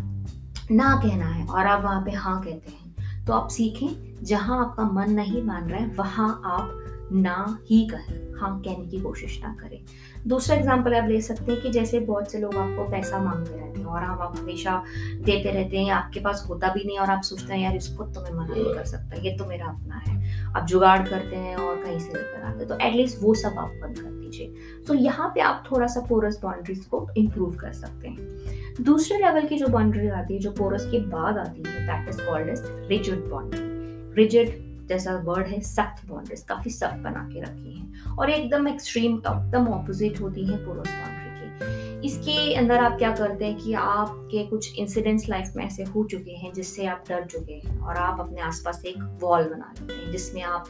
ना 0.72 0.96
कहना 1.04 1.26
है 1.26 1.46
और 1.46 1.68
आप 1.68 1.84
वहाँ 1.84 2.02
पे 2.02 2.12
हाँ 2.12 2.42
कहते 2.42 2.72
हैं। 2.72 2.89
तो 3.30 3.34
आप 3.34 3.48
सीखें 3.48 4.24
जहाँ 4.26 4.58
आपका 4.60 4.84
मन 4.84 5.12
नहीं 5.12 5.42
मान 5.44 5.70
रहा 5.70 5.80
है 5.80 5.96
वहाँ 5.96 6.30
आप 6.46 6.89
ना 7.12 7.60
ही 7.70 7.86
कहें। 7.88 8.18
हाँ 8.40 8.60
कहने 8.66 8.86
की 8.86 9.00
कोशिश 9.00 9.40
ना 9.44 9.56
करें। 9.62 9.80
दूसरा 10.28 10.56
एग्ज़ाम्पल 10.56 10.94
आप 10.94 11.08
ले 11.10 11.20
सकते 11.22 11.52
हैं 11.52 11.62
कि 11.62 11.70
जैसे 11.70 12.00
बहुत 12.00 12.32
से 12.32 12.40
लोग 12.40 12.56
आपको 12.56 12.84
पैसा 12.92 13.20
मांगते 13.20 13.58
रहते 13.58 13.80
हैं 13.80 13.86
और 13.86 14.04
हम 14.04 14.20
आप 14.22 14.38
हमेशा 14.40 14.84
देते 15.22 15.52
रहते 15.52 15.78
हैं, 15.78 15.92
आपके 15.92 16.20
पास 16.20 16.46
होता 16.50 16.74
भी 16.74 16.84
नहीं 16.86 17.00
और 17.00 17.10
आप 17.10 17.22
सोचते 17.22 17.54
हैं, 17.54 17.62
यार, 17.62 17.76
इसको 17.76 18.04
तो 18.04 18.22
मैं 18.22 18.32
मना 18.32 18.54
नहीं 18.54 18.74
कर 18.74 18.86
सकता, 18.86 19.22
ये 19.22 19.36
तो 19.38 19.46
मेरा 19.46 19.66
अपना 19.66 19.96
है। 19.98 20.18
आप 20.56 20.66
जुगाड़ 20.66 21.02
करते 21.08 21.36
हैं 21.36 21.56
और 21.56 21.84
कहीं 21.84 22.00
से 22.00 22.14
लेकर 22.14 22.42
आते 22.42 22.60
हैं। 22.60 22.68
तो 22.68 22.78
एटलीस्ट 22.82 23.18
वो 23.22 23.34
सब 23.34 23.60
आप 23.60 23.74
बंद 23.82 24.00
कर 24.00 24.12
दीजिए। 24.12 24.54
तो 24.88 24.94
यहाँ 24.94 25.32
पे 25.36 25.42
आप 25.42 25.64
थोड़ा 25.72 25.88
सा 25.88 26.06
पोरस 26.10 26.40
बाउंड्रीज 26.44 26.86
को 26.86 27.08
इम्प्रूव 27.18 27.56
कर 27.56 27.72
सकते 27.74 28.08
हैं। 28.08 28.84
दूसरे 28.84 29.18
लेवल 29.18 29.48
की 29.48 29.58
जो 29.58 29.68
बाउंड्री 29.68 30.08
आती 30.08 30.34
है, 30.34 30.40
जो 30.40 30.52
पोरस 30.52 30.86
के 30.92 31.00
बाद 31.08 31.38
आती 31.38 31.64
है 31.68 31.86
that 31.88 32.10
is 32.10 32.22
called 32.22 32.50
as 32.50 32.64
rigid 32.90 33.30
boundary 33.30 33.68
rigid 34.16 34.69
जैसा 34.90 35.16
वर्ड 35.26 35.48
है 35.48 35.62
सख्त 35.62 36.06
बाउंड्रीज 36.10 36.42
काफ़ी 36.50 36.72
सख्त 36.72 37.00
बना 37.04 37.28
के 37.34 37.42
रखी 37.42 37.74
हैं। 37.74 38.16
और 38.16 38.30
एकदम 38.30 38.68
एक्सट्रीम 38.68 39.18
एकदम 39.18 39.68
ऑपोजिट 39.70 40.22
होती 40.22 40.46
है 40.46 40.58
पोरस 40.66 40.90
बाउंड्री 40.90 41.28
के। 41.28 42.08
इसके 42.08 42.54
अंदर 42.54 42.78
आप 42.78 42.98
क्या 42.98 43.12
करते 43.16 43.46
हैं 43.46 43.56
कि 43.58 43.74
आपके 43.74 44.46
कुछ 44.48 44.78
इंसिडेंट्स 44.80 45.28
लाइफ 45.30 45.54
में 45.56 45.64
ऐसे 45.66 45.84
हो 45.86 46.04
चुके 46.04 46.32
हैं 46.32 46.52
जिससे 46.54 46.86
आप 46.86 47.04
डर 47.10 47.26
चुके 47.26 47.54
हैं 47.54 47.80
और 47.80 47.98
आप 47.98 48.20
अपने 48.20 48.42
आसपास 48.42 48.82
एक 48.86 48.98
वॉल 49.22 49.44
बना 49.44 49.74
लेते 49.80 49.94
हैं 49.94 50.12
जिसमें 50.12 50.42
आप 50.44 50.66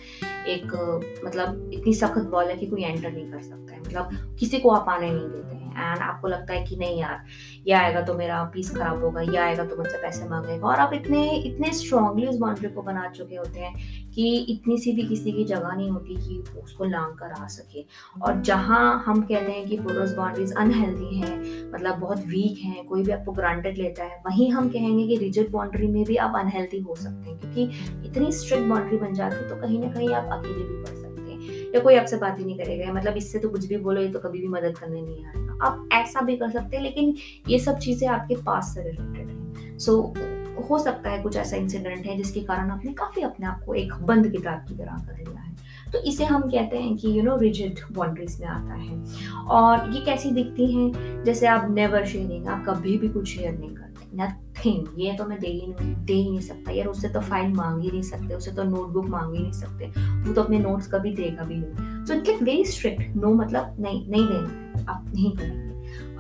एक 0.48 0.74
मतलब 1.26 1.70
इतनी 1.74 1.94
सख्त 1.94 2.30
वॉल 2.32 2.46
है 2.46 2.56
कि 2.58 2.68
कोई 2.68 2.84
एंटर 2.84 3.12
नहीं 3.12 3.32
कर 3.32 3.42
सकता 3.42 3.74
है। 3.74 3.80
मतलब 3.80 4.36
किसी 4.40 4.60
को 4.60 4.70
आप 4.70 4.90
आने 4.90 5.10
नहीं 5.10 5.30
देते 5.30 5.56
हैं। 5.56 5.69
एंड 5.82 6.02
आपको 6.02 6.28
लगता 6.28 6.54
है 6.54 6.64
कि 6.66 6.76
नहीं 6.76 7.00
यार, 7.00 7.24
ये 7.68 7.74
आएगा 7.74 8.02
तो 8.02 8.14
मेरा 8.14 8.44
पीस 8.54 8.70
खराब 8.72 9.04
होगा, 9.04 9.22
ये 9.22 9.38
आएगा 9.38 9.66
तो 9.66 9.78
मुझसे 9.78 9.98
पैसे 9.98 10.28
मांगेगा। 10.30 10.68
और 10.68 10.80
आप 10.80 10.94
इतने 10.94 11.30
इतने 11.40 11.72
स्ट्रांगली 11.74 12.28
उस 12.28 12.38
बाउंड्री 12.38 12.70
को 12.70 12.82
बना 12.82 13.08
चुके 13.10 13.36
होते 13.36 13.60
हैं 13.60 13.74
कि 14.12 14.36
इतनी 14.52 14.78
सी 14.78 14.92
भी 14.92 15.04
किसी 15.08 15.32
की 15.32 15.44
जगह 15.46 15.76
नहीं 15.76 15.90
होती 15.90 16.16
कि 16.18 16.60
उसको 16.62 16.84
लांग 16.86 17.14
कर 17.18 17.32
आ 17.34 17.48
सके। 17.48 17.86
और 18.22 18.42
जहाँ 18.42 19.04
हम 19.06 19.22
कहते 19.22 19.52
हैं 19.52 19.66
कि 19.68 19.78
पोरस 19.78 20.14
बाउंड्रीज 20.16 20.54
अनहेल्दी 20.56 21.18
हैं 21.18 21.38
मतलब 21.74 22.00
बहुत 22.00 22.26
वीक 22.28 22.64
हैं, 22.64 22.86
कोई 22.86 23.04
भी 23.04 23.12
आपको 23.12 23.32
ग्रांटेड 23.32 23.78
लेता 23.78 24.04
है, 24.04 24.22
वहीं 24.28 24.52
हम 24.52 24.70
कहेंगे 24.70 25.08
कि 25.08 25.16
रिजिड 25.18 25.52
बाउंड्री 25.52 25.88
में 25.88 26.04
भी 26.06 26.16
आप 26.18 26.36
अनहेल्दी 26.36 26.80
हो 26.80 26.96
सकते 26.96 27.30
हैं, 27.30 27.40
क्योंकि 27.40 28.08
इतनी 28.08 28.32
स्ट्रिक्ट 28.34 28.68
बाउंड्री 28.68 28.98
बन 28.98 29.14
जाती 29.14 29.36
है 29.36 29.50
तो 29.50 29.62
कहीं 29.62 29.80
ना 29.80 29.92
कहीं 29.94 30.10
आप 30.12 30.30
अकेले 30.34 30.64
भी 30.64 30.76
पड़ 30.76 30.88
सकते 30.88 31.04
हैं। 31.04 31.09
या 31.76 31.82
कोई 31.82 31.96
आपसे 31.96 32.18
बात 32.18 32.40
ही 32.40 32.46
नहीं 32.46 32.58
करेगा 32.58 32.94
मतलब 32.94 33.18
इससे 33.18 33.40
तो 33.40 33.50
कुछ 33.50 33.66
भी 33.66 33.78
बोलो 33.78 34.02
ये 34.02 34.10
तो 34.10 34.20
कभी 34.20 34.40
भी 34.40 34.48
मदद 34.48 34.78
करने 34.78 35.02
नहीं 35.02 35.26
आएगा। 35.26 35.66
आप 35.68 35.90
ऐसा 35.94 36.22
भी 36.22 36.38
कर 36.38 36.50
सकते 36.50 36.78
हैं 36.78 36.84
लेकिन 36.84 37.16
ये 37.50 37.60
सब 37.60 37.78
चीज़ें 37.78 38.08
आपके 38.08 38.36
पास 38.36 38.74
से 38.76 38.84
रिलेटेड 38.84 39.30
है। 39.30 39.78
सो 39.80 40.14
so, 40.16 40.70
हो 40.70 40.80
सकता 40.80 41.10
है 41.10 41.22
कुछ 41.24 41.36
ऐसा 41.38 41.58
इंसिडेंट 41.58 42.06
है 42.06 42.18
जिसके 42.18 42.40
कारण 42.40 42.72
आपने 42.72 42.94
काफ़ी 42.94 43.22
अपने 43.22 43.46
आप 43.48 43.64
को 43.66 43.74
एक 43.74 43.94
बंद 44.02 44.32
किताब 44.32 44.66
की 44.68 44.76
तरह 44.76 44.98
कर 45.08 45.18
लिया 45.18 45.42
है। 45.42 45.58
तो 45.92 46.00
इसे 46.00 46.26
हम 46.26 46.42
कहते 46.42 46.78
हैं 46.78 46.96
कि 46.98 47.18
यू 47.18 47.24
नो 47.24 47.38
रिजिड 47.38 47.80
बाउंड्रीज 47.92 48.40
में 48.42 48.48
आता 48.48 48.74
है। 48.74 49.04
और 49.48 49.90
ये 49.92 50.02
कैसी 50.06 50.32
दिखती 50.32 50.72
हैं? 50.74 51.24
जैसे 51.24 51.48
आप 51.48 51.70
नेवर 51.72 52.06
शेयरिंग 52.06 52.48
आप 52.48 52.66
कभी 52.70 52.98
भी 52.98 53.10
कुछ 53.10 53.28
शेयर 53.28 53.58
नहीं 53.58 53.70
करते। 53.70 53.89
नथिंग 54.16 54.88
ये 54.98 55.14
तो 55.14 55.26
मैं 55.26 55.40
दे 55.40 55.48
ही 55.48 55.68
नहीं, 55.68 55.96
दे 55.96 56.14
ही 56.14 56.30
नहीं 56.30 56.40
सकता 56.40 56.72
यार, 56.72 56.88
उससे 56.88 57.10
तो 57.10 57.20
फ़ाइल 57.20 57.54
मांग 57.54 57.82
ही 57.82 57.92
नहीं 57.92 58.02
सकते, 58.02 58.36
उससे 58.36 58.52
तो 58.52 58.64
नोटबुक 58.64 59.06
मांग 59.06 59.34
ही 59.36 59.42
नहीं 59.42 59.52
सकते। 59.52 59.86
वो 60.28 60.34
तो 60.34 60.44
अपने 60.44 60.60
नोट्स 60.60 60.88
कभी 60.88 61.16
देगा 61.16 61.44
भी 61.44 61.56
नहीं। 61.56 62.06
So 62.06 62.14
it 62.14 62.28
like 62.28 62.44
very 62.44 62.66
strict 62.66 63.16
no 63.16 63.34
मतलब 63.34 63.76
नहीं 63.80 64.10
नहीं 64.10 64.28
देना 64.28 64.92
आप 64.92 65.06
नहीं 65.14 65.32
करेंगे 65.38 65.69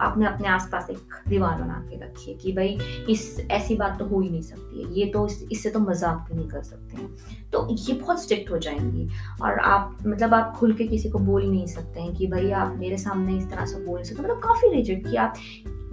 आपने 0.01 0.25
अपने 0.25 0.47
आसपास 0.47 0.89
एक 0.89 1.15
दीवार 1.27 1.61
बना 1.61 1.79
के 1.89 1.97
रखी 1.97 2.31
है 2.31 2.37
कि 2.37 2.51
भाई 2.51 2.77
इस 3.09 3.47
ऐसी 3.51 3.75
बात 3.75 3.97
तो 3.99 4.05
हो 4.05 4.19
ही 4.19 4.29
नहीं 4.29 4.41
सकती 4.41 4.83
है। 4.83 4.93
ये 4.93 5.05
तो 5.05 5.25
इस, 5.27 5.43
इससे 5.51 5.69
तो 5.69 5.79
मज़ाक 5.79 6.25
भी 6.29 6.35
नहीं 6.35 6.47
कर 6.49 6.63
सकते 6.63 6.97
हैं। 6.97 7.09
तो 7.51 7.67
ये 7.71 7.93
बहुत 7.93 8.23
स्ट्रिक्ट 8.23 8.51
हो 8.51 8.57
जाएँगी। 8.57 9.07
और 9.41 9.59
आप 9.59 9.97
मतलब 10.07 10.33
आप 10.33 10.55
खुल 10.57 10.73
के 10.73 10.87
किसी 10.87 11.09
को 11.09 11.19
बोल 11.19 11.41
ही 11.41 11.49
नहीं 11.49 11.67
सकते 11.67 12.01
हैं 12.01 12.13
कि 12.15 12.27
भाई 12.27 12.51
आप 12.53 12.75
मेरे 12.79 12.97
सामने 12.97 13.37
इस 13.37 13.49
तरह 13.51 13.65
से 13.65 13.85
बोल 13.85 14.03
सकते। 14.03 14.23
मतलब 14.23 14.39
काफ़ी 14.43 14.73
रिजिड 14.73 15.07
कि 15.09 15.15
आप 15.17 15.35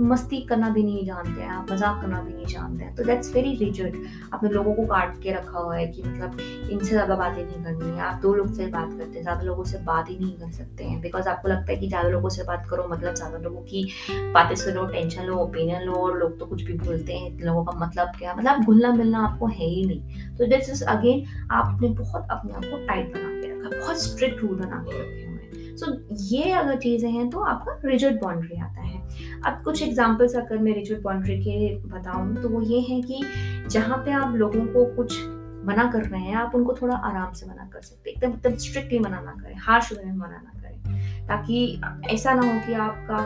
मस्ती 0.00 0.40
करना 0.46 0.68
भी 0.70 0.82
नहीं 0.82 1.04
जानते 1.06 1.40
हैं 1.40 1.48
आप 1.50 1.70
मज़ाक 1.72 2.00
करना 2.00 2.20
भी 2.22 2.32
नहीं 2.32 2.46
जानते 2.46 2.84
हैं। 2.84 2.94
तो 2.94 3.04
दैट्स 3.04 3.32
वेरी 3.34 3.54
रिजिड 3.56 3.96
आपने 4.34 4.48
लोगों 4.50 4.74
को 4.74 4.84
काट 4.86 5.16
के 5.22 5.32
रखा 5.32 5.58
हुआ 5.58 5.76
है 5.76 5.86
कि 5.86 6.02
मतलब 6.02 6.40
इनसे 6.70 6.90
ज़्यादा 6.90 7.16
बातें 7.16 7.42
नहीं 7.44 7.62
करनी 7.64 7.90
है। 7.90 8.00
आप 8.00 8.20
दो 8.22 8.34
लोग 8.34 8.52
से 8.54 8.66
बात 8.66 8.90
करते 8.90 9.14
हैं 9.14 9.22
ज़्यादा 9.22 9.42
लोगों 9.42 9.64
से 9.64 9.78
बात 9.84 10.10
ही 10.10 10.18
नहीं 10.18 10.32
कर 10.32 10.50
सकते 10.52 10.84
हैं। 10.84 11.00
बिकॉज़ 11.00 11.28
आपको 11.28 11.48
लगता 11.48 11.72
है 11.72 11.76
कि 11.78 11.88
ज़्यादा 11.88 12.08
लोगों 12.08 12.28
से 12.28 12.44
बात 12.44 12.66
करो 12.70 12.86
मतलब 12.90 13.14
ज़्यादा 13.14 13.38
लोगों 13.38 13.62
की 13.62 13.88
बातें 14.32 14.54
सुनो, 14.54 14.84
टेंशन 14.86 15.22
लो 15.22 15.36
ओपिनियन 15.36 15.82
लो, 15.82 15.92
और 15.94 16.18
लोग 16.18 16.38
तो 16.38 16.46
कुछ 16.46 16.62
भी 16.62 16.72
बोलते 16.78 17.12
हैं 17.12 17.38
लोगों 17.40 17.64
का 17.64 17.72
मतलब 17.78 18.12
क्या? 18.18 18.34
मतलब 18.34 18.64
घुलना 18.64 18.92
मिलना 18.92 19.24
आपको 19.26 19.46
है 19.46 19.66
ही 19.66 19.84
नहीं। 19.86 20.36
तो 20.36 20.46
दिस 20.46 20.70
इज़ 20.70 20.84
अगेन 20.86 21.24
आपने 21.52 21.88
बहुत 21.90 22.26
अपने 22.30 22.52
आप 22.52 22.64
को 22.64 22.86
टाइट 22.86 23.12
बना 23.14 23.28
के 23.30 23.50
रखा, 23.50 23.78
बहुत 23.78 24.02
स्ट्रिक्ट 24.02 24.42
रूल 24.42 24.56
बना 24.56 24.84
के 24.88 25.00
रखे 25.00 25.24
हुए 25.24 25.34
हैं। 25.34 25.76
सो 25.76 25.86
ये 26.26 26.50
अगर 26.52 26.76
चीज़ें 26.78 27.10
हैं 27.10 27.28
तो 27.30 27.40
आपका 27.44 27.80
रिजिड 27.84 28.20
बाउंड्री 28.22 28.60
आता 28.60 28.80
है। 28.80 29.04
अब 29.46 29.60
कुछ 29.64 29.82
एग्जाम्पल्स 29.82 30.34
अगर 30.36 30.58
मैं 30.58 30.74
रिजिड 30.74 31.02
बाउंड्री 31.02 31.38
के 31.38 31.74
बताऊँ 31.88 32.36
तो 32.42 32.48
वो 32.48 32.62
ये 32.62 32.80
है 32.80 33.00
कि 33.02 33.22
जहाँ 33.70 33.96
पे 33.98 34.12
आप 34.12 34.34
लोगों 34.34 34.64
को 34.66 34.84
कुछ 34.96 35.18
मना 35.66 35.90
कर 35.92 36.02
रहे 36.02 36.20
हैं, 36.20 36.34
आप 36.34 36.54
उनको 36.54 36.76
थोड़ा 36.82 36.96
आराम 36.96 37.32
से 37.32 37.46
मना 37.46 37.68
कर 37.72 37.80
सकते 37.82 38.10
एकदम 38.10 38.28
एकदम 38.28 38.56
स्ट्रिक्टली 38.56 38.98
मना 38.98 39.20
ना 39.20 39.32
करें 39.32 39.56
हार्श 39.58 39.92
वे 39.92 40.04
में 40.04 40.12
मना 40.12 40.36
ना 40.36 40.60
करें। 40.60 41.26
ताकि 41.28 41.80
ऐसा 42.10 42.34
ना 42.34 42.42
हो 42.42 42.60
कि 42.66 42.74
आपका 42.74 43.16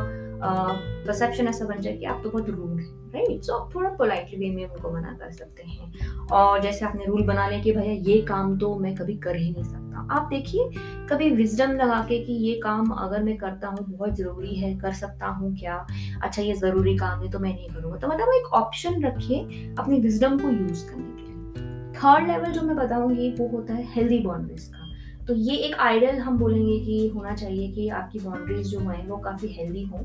परसेप्शन 0.43 1.49
ऐसा 1.49 1.65
बन 1.65 1.81
जाए 1.81 1.97
कि 1.97 2.05
आप 2.05 2.21
तो 2.25 2.31
बहुत 2.31 2.49
रूड 2.51 2.81
हैं 2.81 2.99
राइट 3.15 3.43
सो 3.43 3.55
आप 3.55 3.71
थोड़ा 3.75 3.89
पोलाइटली 3.91 4.39
वे 4.39 4.55
में 4.57 4.65
उनको 4.65 4.91
मना 4.91 5.13
कर 5.13 5.31
सकते 5.31 5.63
हैं। 5.63 6.27
और 6.27 6.61
जैसे 6.63 6.85
आपने 6.87 7.05
रूल 7.05 7.23
बना 7.23 7.49
लिया 7.49 7.61
कि 7.61 7.73
भैया, 7.73 7.93
ये 7.93 8.21
काम 8.23 8.57
तो 8.59 8.75
मैं 8.79 8.95
कभी 8.95 9.15
कर 9.17 9.37
ही 9.37 9.51
नहीं 9.51 9.65
सकता। 9.65 10.07
आप 10.11 10.29
देखिए, 10.31 10.69
कभी 11.11 11.31
विजडम 11.31 11.73
लगा 11.73 12.01
के 12.09 12.19
कि 12.25 12.33
ये 12.33 12.55
काम 12.55 12.91
अगर 12.91 13.23
मैं 13.23 13.37
करता 13.37 13.69
हूँ, 13.69 13.87
बहुत 13.89 14.15
ज़रूरी 14.15 14.55
है, 14.55 14.75
कर 14.79 14.93
सकता 14.93 15.27
हूँ 15.27 15.55
क्या? 15.57 15.87
अच्छा 16.23 16.43
ये 16.43 16.55
ज़रूरी 16.55 16.97
काम 16.99 17.23
है 17.23 17.31
तो 17.31 17.39
मैं 17.39 17.55
नहीं 17.55 17.69
करूँगा। 17.69 17.99
तो 17.99 18.09
मतलब 18.09 18.35
एक 18.35 18.53
ऑप्शन 18.55 19.03
रखिए 19.05 19.41
अपनी 19.79 20.01
विजडम 20.01 20.39
को 20.39 20.51
यूज़ 20.51 20.87
करने 20.91 21.11
के 21.17 21.23
लिए। 21.23 21.93
थर्ड 21.95 22.29
लेवल 22.29 22.53
जो 22.53 22.63
मैं 22.63 22.77
बताऊँगी, 22.77 23.31
वो 23.31 23.49
होता 23.49 23.75
है 23.75 23.87
हेल्दी 23.93 24.19
बाउंड्रीज 24.19 24.67
का। 24.67 24.89
तो 25.27 25.35
ये 25.35 25.57
एक 25.57 25.75
आइडियल 25.75 26.19
हम 26.19 26.39
बोलेंगे 26.39 26.79
कि 26.79 27.07
होना 27.09 27.35
चाहिए 27.35 27.69
कि 27.69 27.89
आपकी 27.89 28.19
बाउंड्रीज 28.19 28.67
जो 28.67 28.81
हैं, 28.81 29.07
वो 29.09 29.17
काफ़ी 29.17 29.49
हेल्दी 29.49 29.83
हों। 29.83 29.99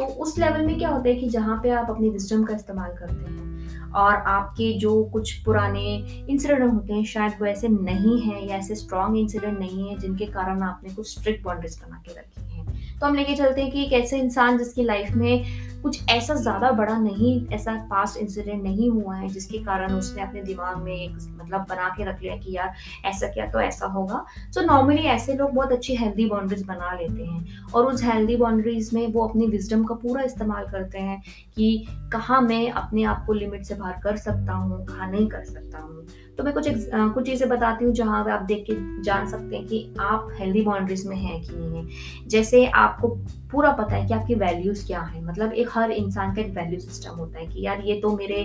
तो 0.00 0.06
उस 0.06 0.38
लेवल 0.38 0.66
में 0.66 0.78
क्या 0.78 0.88
होता 0.88 1.08
है 1.08 1.14
कि 1.14 1.28
जहाँ 1.28 1.60
पे 1.62 1.70
आप 1.70 1.90
अपनी 1.90 2.08
विस्टम 2.08 2.44
का 2.44 2.54
इस्तेमाल 2.54 2.90
करते 2.90 3.32
हैं 3.32 3.90
और 3.90 4.14
आपके 4.14 4.72
जो 4.78 5.04
कुछ 5.04 5.32
पुराने 5.44 5.82
इंसिडेंट 6.30 6.72
होते 6.72 6.92
हैं, 6.92 7.04
शायद 7.04 7.32
वो 7.40 7.46
ऐसे 7.46 7.68
नहीं 7.68 8.20
है 8.20 8.48
या 8.48 8.56
ऐसे 8.56 8.74
स्ट्रॉन्ग 8.74 9.18
इंसिडेंट 9.18 9.58
नहीं 9.58 9.88
है 9.88 9.98
जिनके 9.98 10.26
कारण 10.26 10.62
आपने 10.62 10.94
कुछ 10.94 11.18
स्ट्रिक्ट 11.18 11.44
बाउंड्रीज 11.44 11.78
बना 11.78 12.02
के 12.06 12.12
रखी 12.12 12.56
हैं। 12.56 12.98
तो 13.00 13.06
हम 13.06 13.14
लेके 13.14 13.34
चलते 13.34 13.62
हैं 13.62 13.70
कि 13.70 13.84
एक 13.84 13.92
ऐसे 13.92 14.18
इंसान 14.18 14.58
जिसकी 14.58 14.82
लाइफ 14.82 15.10
में 15.10 15.44
कुछ 15.82 16.08
ऐसा 16.10 16.34
ज़्यादा 16.34 16.70
बड़ा 16.70 16.96
नहीं 16.98 17.30
ऐसा 17.48 17.74
पास्ट 17.90 18.16
इंसिडेंट 18.16 18.62
नहीं 18.62 18.88
हुआ 18.90 19.14
है 19.16 19.28
जिसके 19.28 19.58
कारण 19.58 19.92
उसने 19.92 20.22
अपने 20.22 20.42
दिमाग 20.42 20.76
में 20.76 20.92
एक 20.92 21.12
मतलब 21.12 21.66
बना 21.70 21.88
के 21.88 22.04
रख 22.04 22.22
लिया 22.22 22.36
कि 22.36 22.56
यार 22.56 22.74
ऐसा 23.04 23.28
किया 23.28 23.46
तो 23.46 23.60
ऐसा 23.60 23.86
होगा। 23.86 24.24
सो 24.54 24.60
so, 24.60 24.66
नॉर्मली 24.66 25.02
ऐसे 25.02 25.34
लोग 25.34 25.50
बहुत 25.50 25.72
अच्छी 25.72 25.96
हेल्दी 25.96 26.26
बाउंड्रीज 26.26 26.62
बना 26.62 26.92
लेते 26.94 27.24
हैं 27.24 27.68
और 27.74 27.86
उस 27.86 28.04
हेल्दी 28.04 28.36
बाउंड्रीज 28.36 28.90
में 28.94 29.06
वो 29.12 29.26
अपनी 29.26 29.46
विजडम 29.46 29.84
का 29.84 29.94
पूरा 29.94 30.22
इस्तेमाल 30.22 30.66
करते 30.66 30.98
हैं 30.98 31.20
कि 31.56 31.86
कहाँ 32.12 32.40
मैं 32.40 32.70
अपने 32.70 33.02
आप 33.04 33.24
को 33.26 33.32
लिमिट 33.32 33.64
से 33.64 33.74
बाहर 33.74 34.00
कर 34.02 34.16
सकता 34.16 34.52
हूँ 34.52 34.84
कहाँ 34.86 35.10
नहीं 35.10 35.28
कर 35.28 35.44
सकता 35.44 35.78
हूँ। 35.78 36.06
तो 36.40 36.44
मैं 36.44 36.52
कुछ 36.54 36.68
आ, 36.68 37.06
कुछ 37.08 37.26
चीज़ें 37.26 37.48
बताती 37.48 37.84
हूँ 37.84 37.92
जहाँ 37.94 38.24
आप 38.32 38.42
देख 38.42 38.64
के 38.66 38.74
जान 39.02 39.26
सकते 39.28 39.56
हैं 39.56 39.66
कि 39.66 39.94
आप 40.00 40.28
हेल्दी 40.38 40.62
बाउंड्रीज 40.62 41.06
में 41.06 41.16
हैं 41.16 41.40
कि 41.42 41.56
नहीं 41.56 41.76
है। 41.76 42.28
जैसे 42.28 42.64
आपको 42.66 43.08
पूरा 43.50 43.72
पता 43.72 43.94
है 43.94 44.06
कि 44.06 44.14
आपकी 44.14 44.34
वैल्यूज़ 44.34 44.86
क्या 44.86 45.00
है। 45.00 45.22
मतलब 45.24 45.52
एक 45.52 45.68
हर 45.72 45.90
इंसान 45.90 46.34
का 46.34 46.42
एक 46.42 46.52
वैल्यू 46.54 46.78
सिस्टम 46.80 47.16
होता 47.16 47.38
है 47.38 47.46
कि 47.46 47.64
यार 47.66 47.80
ये 47.80 48.00
तो 48.00 48.16
मेरे 48.16 48.42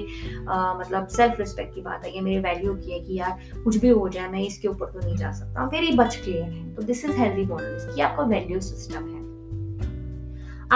आ, 0.50 0.74
मतलब 0.74 1.08
सेल्फ 1.08 1.40
रिस्पेक्ट 1.40 1.76
की 1.76 1.82
बात 1.82 2.06
है 2.06 2.14
ये 2.16 2.22
मेरे 2.22 2.40
वैल्यू 2.42 2.74
की 2.76 2.92
है 2.92 3.00
कि 3.00 3.18
यार 3.20 3.40
कुछ 3.64 3.78
भी 3.78 3.90
हो 3.90 4.08
जाए 4.10 4.28
मैं 4.28 4.42
इसके 4.42 4.68
ऊपर 4.68 4.92
तो 4.92 5.00
नहीं 5.00 5.16
जा 5.16 5.32
सकता। 5.32 5.66
वेरी 5.66 5.96
बच 5.98 6.16
क्लियर 6.16 6.44
है। 6.44 6.74
तो 6.76 6.84
दिस 6.84 7.06
इज़ 7.06 7.18
हेल्दी 7.18 7.46
बाउंड्रीज 7.46 7.96
कि 7.96 8.02
आपका 8.02 8.24
वैल्यू 8.26 8.60
सिस्टम 8.62 9.08
है। 9.08 9.15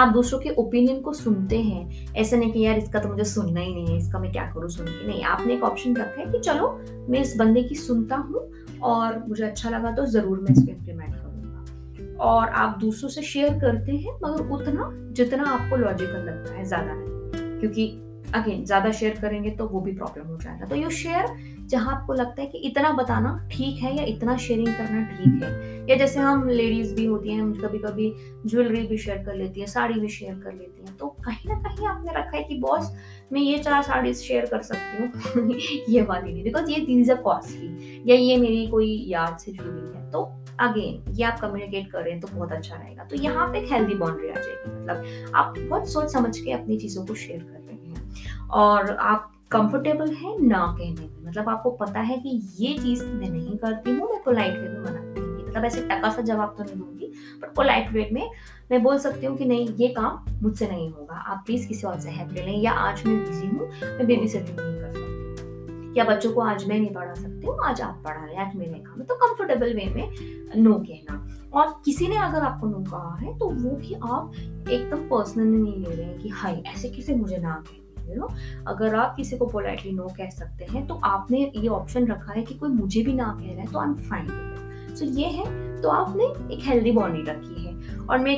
आप 0.00 0.12
दूसरों 0.12 0.38
के 0.40 0.50
ओपिनियन 0.58 1.00
को 1.00 1.12
सुनते 1.12 1.60
हैं। 1.62 2.12
ऐसा 2.14 2.36
नहीं 2.36 2.52
कि 2.52 2.60
यार 2.60 2.78
इसका 2.78 3.00
तो 3.00 3.08
मुझे 3.08 3.24
सुनना 3.24 3.60
ही 3.60 3.74
नहीं 3.74 3.86
है, 3.86 3.96
इसका 3.98 4.18
मैं 4.18 4.32
क्या 4.32 4.44
करूँ 4.54 4.68
सुन 4.68 4.86
के? 4.86 5.06
नहीं, 5.06 5.22
आपने 5.24 5.54
एक 5.54 5.62
ऑप्शन 5.64 5.96
रखा 5.96 6.20
है 6.20 6.30
कि 6.32 6.38
चलो, 6.40 6.68
मैं 7.08 7.20
इस 7.20 7.36
बंदे 7.38 7.62
की 7.62 7.74
सुनता 7.76 8.16
हूँ 8.16 8.48
और 8.82 9.18
मुझे 9.28 9.44
अच्छा 9.44 9.70
लगा 9.70 9.90
तो 9.92 10.06
ज़रूर 10.08 10.40
मैं 10.40 10.52
इसको 10.52 10.70
इम्प्लीमेंट 10.70 11.14
करूँगा। 11.14 12.18
और 12.24 12.48
आप 12.48 12.78
दूसरों 12.80 13.10
से 13.10 13.22
शेयर 13.22 13.58
करते 13.60 13.92
हैं, 13.92 14.18
मगर 14.24 14.48
उतना 14.50 14.90
जितना 15.12 15.50
आपको 15.50 15.76
लॉजिकल 15.76 16.24
लगता 16.24 16.54
है, 16.54 16.64
ज़्यादा 16.64 16.94
नहीं। 16.94 17.58
क्योंकि 17.60 17.88
अगेन 18.34 18.64
ज़्यादा 18.64 18.90
शेयर 18.92 19.18
करेंगे 19.20 19.50
तो 19.50 19.66
वो 19.68 19.80
भी 19.80 19.92
प्रॉब्लम 19.92 20.26
हो 20.26 20.36
जाएगा। 20.36 20.66
तो 20.66 20.76
यू 20.76 20.90
शेयर 20.90 21.26
जहाँ 21.70 21.94
आपको 21.94 22.14
लगता 22.14 22.40
है 22.42 22.46
कि 22.46 22.58
इतना 22.58 22.92
बताना 22.92 23.48
ठीक 23.52 23.82
है 23.82 23.96
या 23.96 24.04
इतना 24.06 24.36
शेयरिंग 24.36 24.68
करना 24.68 25.02
ठीक 25.06 25.42
है? 25.42 25.50
या 25.90 25.96
जैसे 25.96 26.20
हम 26.20 26.48
लेडीज़ 26.48 26.94
भी 26.94 27.04
होती 27.04 27.28
हैं 27.28 27.52
कभी 27.52 27.78
कभी 27.78 28.12
ज्वेलरी 28.46 28.82
भी 28.86 28.98
शेयर 28.98 29.18
कर 29.18 29.34
लेती 29.34 29.60
हैं, 29.60 29.66
साड़ी 29.66 30.00
भी 30.00 30.08
शेयर 30.08 30.34
कर 30.34 30.52
लेती 30.52 30.84
हैं 30.86 30.96
तो 30.96 31.06
कहीं 31.24 31.50
ना 31.50 31.58
कहीं 31.62 31.86
आपने 31.86 32.12
रखा 32.12 32.36
है 32.36 32.42
कि 32.42 32.58
बॉस 32.58 32.90
मैं 33.32 33.40
ये 33.40 33.58
चार 33.58 33.82
साड़ी 33.82 34.14
शेयर 34.14 34.46
कर 34.46 34.62
सकती 34.62 35.02
हूँ। 35.02 35.54
ये 35.88 36.02
वाली 36.02 36.32
नहीं 36.32 36.42
बिकॉज़ 36.44 36.70
ये 36.70 36.80
चीज़ 36.86 37.10
है 37.10 37.16
कॉस्टली 37.16 38.02
या 38.06 38.16
ये 38.16 38.36
मेरी 38.36 38.66
कोई 38.66 38.92
याद 39.08 39.36
से 39.38 39.52
जुड़ी 39.52 39.80
है। 39.80 40.10
तो 40.10 40.22
अगेन 40.60 41.12
ये 41.14 41.24
आप 41.24 41.40
कम्युनिकेट 41.40 41.90
कर 41.90 42.02
रहे 42.02 42.12
हैं 42.12 42.20
तो 42.20 42.28
बहुत 42.28 42.52
अच्छा 42.52 42.76
रहेगा। 42.76 43.04
तो 43.04 43.16
यहाँ 43.16 43.46
पे 43.52 43.58
एक 43.58 43.72
हेल्दी 43.72 43.94
बाउंड्री 43.94 44.28
आ 44.28 44.34
जाएगी 44.34 44.82
मतलब 44.82 45.32
आप 45.34 45.54
बहुत 45.58 45.88
सोच 45.88 46.12
समझ 46.12 46.38
के 46.38 46.52
अपनी 46.52 46.76
चीज़ों 46.76 47.06
को 47.06 47.14
शेयर 47.14 47.42
कर 47.42 47.60
रहे 47.60 47.90
हैं। 47.90 48.48
और 48.48 48.90
आप 48.96 49.30
कंफर्टेबल 49.50 50.12
है 50.14 50.46
ना 50.46 50.66
कहने 50.78 51.00
में। 51.00 51.19
मतलब 51.30 51.48
आपको 51.48 51.70
पता 51.80 52.00
है 52.00 52.16
कि 52.18 52.28
ये 52.58 52.72
चीज़ 52.78 53.02
मैं 53.04 53.28
नहीं 53.30 53.56
करती 53.58 53.90
हूँ, 53.90 54.08
मैं 54.10 54.22
पोलाइट 54.22 54.52
वे 54.52 54.68
में 54.68 54.80
मना 54.80 55.00
करूँगी 55.14 55.42
मतलब 55.42 55.64
ऐसे 55.64 55.82
टका 55.82 56.10
सा 56.10 56.22
जवाब 56.22 56.54
तो 56.58 56.64
नहीं 56.64 56.76
दूँगी 56.76 57.12
बट 57.42 57.54
पोलाइट 57.56 57.92
वे 57.92 58.08
में 58.12 58.30
मैं 58.70 58.82
बोल 58.82 58.98
सकती 58.98 59.26
हूँ 59.26 59.36
कि 59.36 59.44
नहीं, 59.44 59.68
ये 59.70 59.88
काम 59.88 60.24
मुझसे 60.42 60.68
नहीं 60.68 60.90
होगा। 60.90 61.14
आप 61.16 61.42
प्लीज़ 61.46 61.66
किसी 61.68 61.86
और 61.86 61.98
से 62.00 62.10
हेल्प 62.10 62.32
ले 62.32 62.42
लें 62.42 62.56
या 62.58 62.72
आज 62.72 63.06
मैं 63.06 63.18
बिज़ी 63.24 63.46
हूँ, 63.48 63.68
मैं 63.68 64.06
बेबी 64.06 64.28
सेटिंग 64.28 64.60
नहीं 64.60 64.80
कर 64.80 64.92
सकती 64.92 65.98
या 65.98 66.04
बच्चों 66.04 66.32
को 66.32 66.40
आज 66.40 66.66
मैं 66.68 66.78
नहीं 66.78 66.92
पढ़ा 66.94 67.14
सकती 67.14 67.46
हूँ, 67.46 67.56
आज 67.64 67.80
आप 67.80 68.02
पढ़ा 68.04 68.24
रहे 68.24 68.36
आज 68.38 68.54
मेरे 68.56 68.78
काम 68.80 69.02
तो 69.02 69.14
कंफर्टेबल 69.16 69.74
वे 69.74 69.86
में 69.94 70.62
नो 70.62 70.74
कहना। 70.74 71.26
और 71.54 71.80
किसी 71.84 72.08
ने 72.08 72.16
अगर 72.18 72.42
आपको 72.42 72.66
नो 72.66 72.84
कहा 72.90 73.16
है 73.20 73.38
तो 73.38 73.46
वो 73.46 73.76
भी 73.76 73.94
आप 73.94 74.32
एकदम 74.70 75.08
पर्सनली 75.08 75.58
नहीं 75.58 75.84
ले 75.84 75.94
रहे 75.94 76.06
हैं 76.06 76.18
कि 76.18 76.28
हाई 76.30 76.62
ऐसे 76.66 76.88
किसे 76.88 77.14
मुझे 77.14 77.36
ना 77.36 77.62
कहे। 77.66 77.79
यू 78.10 78.16
नो 78.16 78.28
अगर 78.68 78.94
आप 78.94 79.16
किसी 79.16 79.38
को 79.38 79.46
पोलाइटली 79.46 79.92
नो 79.92 80.08
कह 80.16 80.30
सकते 80.30 80.64
हैं 80.72 80.86
तो 80.86 80.94
आपने 81.06 81.50
ये 81.56 81.68
ऑप्शन 81.70 82.06
रखा 82.06 82.32
है 82.32 82.42
कि 82.42 82.54
कोई 82.54 82.70
मुझे 82.70 83.02
भी 83.02 83.12
ना 83.14 83.34
कह 83.40 83.52
रहा 83.52 83.62
है 83.62 83.72
तो 83.72 83.78
आई 83.78 83.88
एम 83.88 83.94
फाइन 84.08 84.94
सो 84.96 85.04
ये 85.18 85.26
है 85.28 85.44
तो 85.82 85.88
आपने 85.88 86.24
एक 86.54 86.64
हेल्दी 86.64 86.92
बाउंड्री 86.92 87.22
रखी 87.22 87.66
है। 87.66 88.06
और 88.06 88.18
मैं 88.18 88.32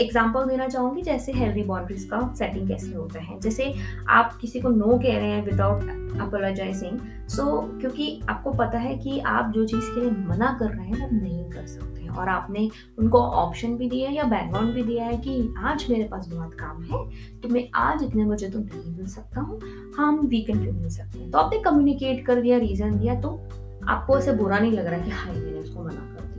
एग्ज़ाम्पल 0.00 0.44
देना 0.44 0.66
चाहूँगी, 0.68 1.02
जैसे 1.02 1.32
हेल्दी 1.32 1.62
बाउंड्रीज 1.62 2.04
का 2.04 2.20
सेटिंग 2.38 2.68
कैसे 2.68 2.94
होता 2.94 3.20
है। 3.20 3.38
जैसे 3.40 3.72
आप 4.10 4.36
किसी 4.40 4.60
को 4.60 4.68
नो 4.68 4.98
कह 4.98 5.18
रहे 5.18 5.30
हैं 5.30 5.44
विदाउट 5.44 5.82
अपोलोजाइजिंग 6.20 6.98
सो 7.28 7.44
क्योंकि 7.80 8.20
आपको 8.28 8.52
पता 8.54 8.78
है 8.78 8.96
कि 8.98 9.18
आप 9.20 9.52
जो 9.54 9.66
चीज़ 9.66 9.94
के 9.94 10.00
लिए 10.00 10.10
मना 10.28 10.56
कर 10.60 10.70
रहे 10.70 10.86
हैं, 10.86 10.98
वो 11.00 11.20
नहीं 11.20 11.44
कर 11.50 11.66
सकते। 11.66 11.93
और 12.18 12.28
आपने 12.28 12.68
उनको 12.98 13.18
ऑप्शन 13.18 13.76
भी 13.76 13.88
दिया 13.88 14.08
है 14.08 14.14
या 14.16 14.24
बैकग्राउंड 14.24 14.74
भी 14.74 14.82
दिया 14.82 15.04
है 15.04 15.16
कि 15.16 15.54
आज 15.58 15.86
मेरे 15.90 16.04
पास 16.04 16.28
बहुत 16.28 16.54
काम 16.54 16.82
है 16.82 17.04
तो 17.40 17.48
मैं 17.48 17.68
आज 17.74 18.02
इतने 18.02 18.24
बजे 18.24 18.48
तो 18.48 18.58
नहीं 18.58 18.96
मिल 18.96 19.06
सकता 19.06 19.40
हूँ, 19.40 19.60
हम 19.96 20.20
वीकेंड 20.26 20.64
पे 20.64 20.70
मिल 20.72 20.88
सकते 20.88 21.18
हैं। 21.18 21.30
तो 21.30 21.38
आपने 21.38 21.58
कम्युनिकेट 21.58 22.26
कर 22.26 22.40
दिया 22.40 22.58
रीजन 22.58 22.98
दिया 22.98 23.20
तो 23.20 23.28
आपको 23.88 24.18
ऐसे 24.18 24.32
बुरा 24.32 24.58
नहीं 24.58 24.72
लग 24.72 24.86
रहा 24.86 24.98
कि 24.98 25.10
हाई 25.10 25.34
मैंने 25.34 25.58
उसको 25.58 25.84
मना 25.84 26.14
कर 26.14 26.33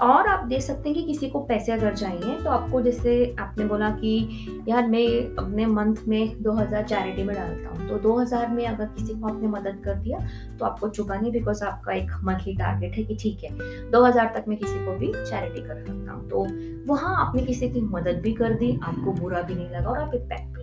और 0.00 0.26
आप 0.26 0.44
देख 0.44 0.60
सकते 0.62 0.88
हैं 0.88 0.98
कि 0.98 1.04
किसी 1.04 1.28
को 1.30 1.40
पैसे 1.40 1.72
अगर 1.72 1.94
चाहिए 1.94 2.38
तो 2.40 2.50
आपको 2.50 2.80
जैसे 2.82 3.36
आपने 3.40 3.64
बोला 3.64 3.90
कि 3.90 4.46
यार 4.68 4.86
मैं 4.86 5.06
अपने 5.36 5.66
मंथ 5.66 5.96
में 6.08 6.42
2000 6.42 6.82
चैरिटी 6.82 7.22
में 7.22 7.36
डालता 7.36 7.68
हूँ 7.68 7.88
तो 7.88 7.98
2000 7.98 8.48
में 8.48 8.66
अगर 8.66 8.86
किसी 8.86 9.14
को 9.14 9.28
आपने 9.28 9.48
मदद 9.48 9.82
कर 9.84 9.94
दिया 9.94 10.18
तो 10.58 10.64
आपको 10.64 10.88
चुका 10.88 11.14
नहीं 11.14 11.32
बिकॉज़ 11.32 11.64
आपका 11.64 11.92
एक 11.92 12.10
मंथली 12.24 12.56
टारगेट 12.56 12.94
है 12.94 13.04
कि 13.04 13.16
ठीक 13.16 13.44
है 13.44 13.50
2000 13.90 14.34
तक 14.34 14.44
मैं 14.48 14.58
किसी 14.58 14.84
को 14.86 14.98
भी 14.98 15.12
चैरिटी 15.30 15.60
कर 15.60 15.84
सकता 15.86 16.12
हूँ। 16.12 16.28
तो 16.28 16.46
वहाँ 16.92 17.26
आपने 17.26 17.42
किसी 17.42 17.68
की 17.70 17.80
मदद 17.80 18.20
भी 18.22 18.32
कर 18.32 18.52
दी, 18.52 18.80
आपको 18.82 19.12
बुरा 19.12 19.42
भी 19.42 19.54
नहीं 19.54 19.70
लगा 19.70 19.90
और 19.90 19.98
आप 19.98 20.14
इम्पैक्ट 20.14 20.59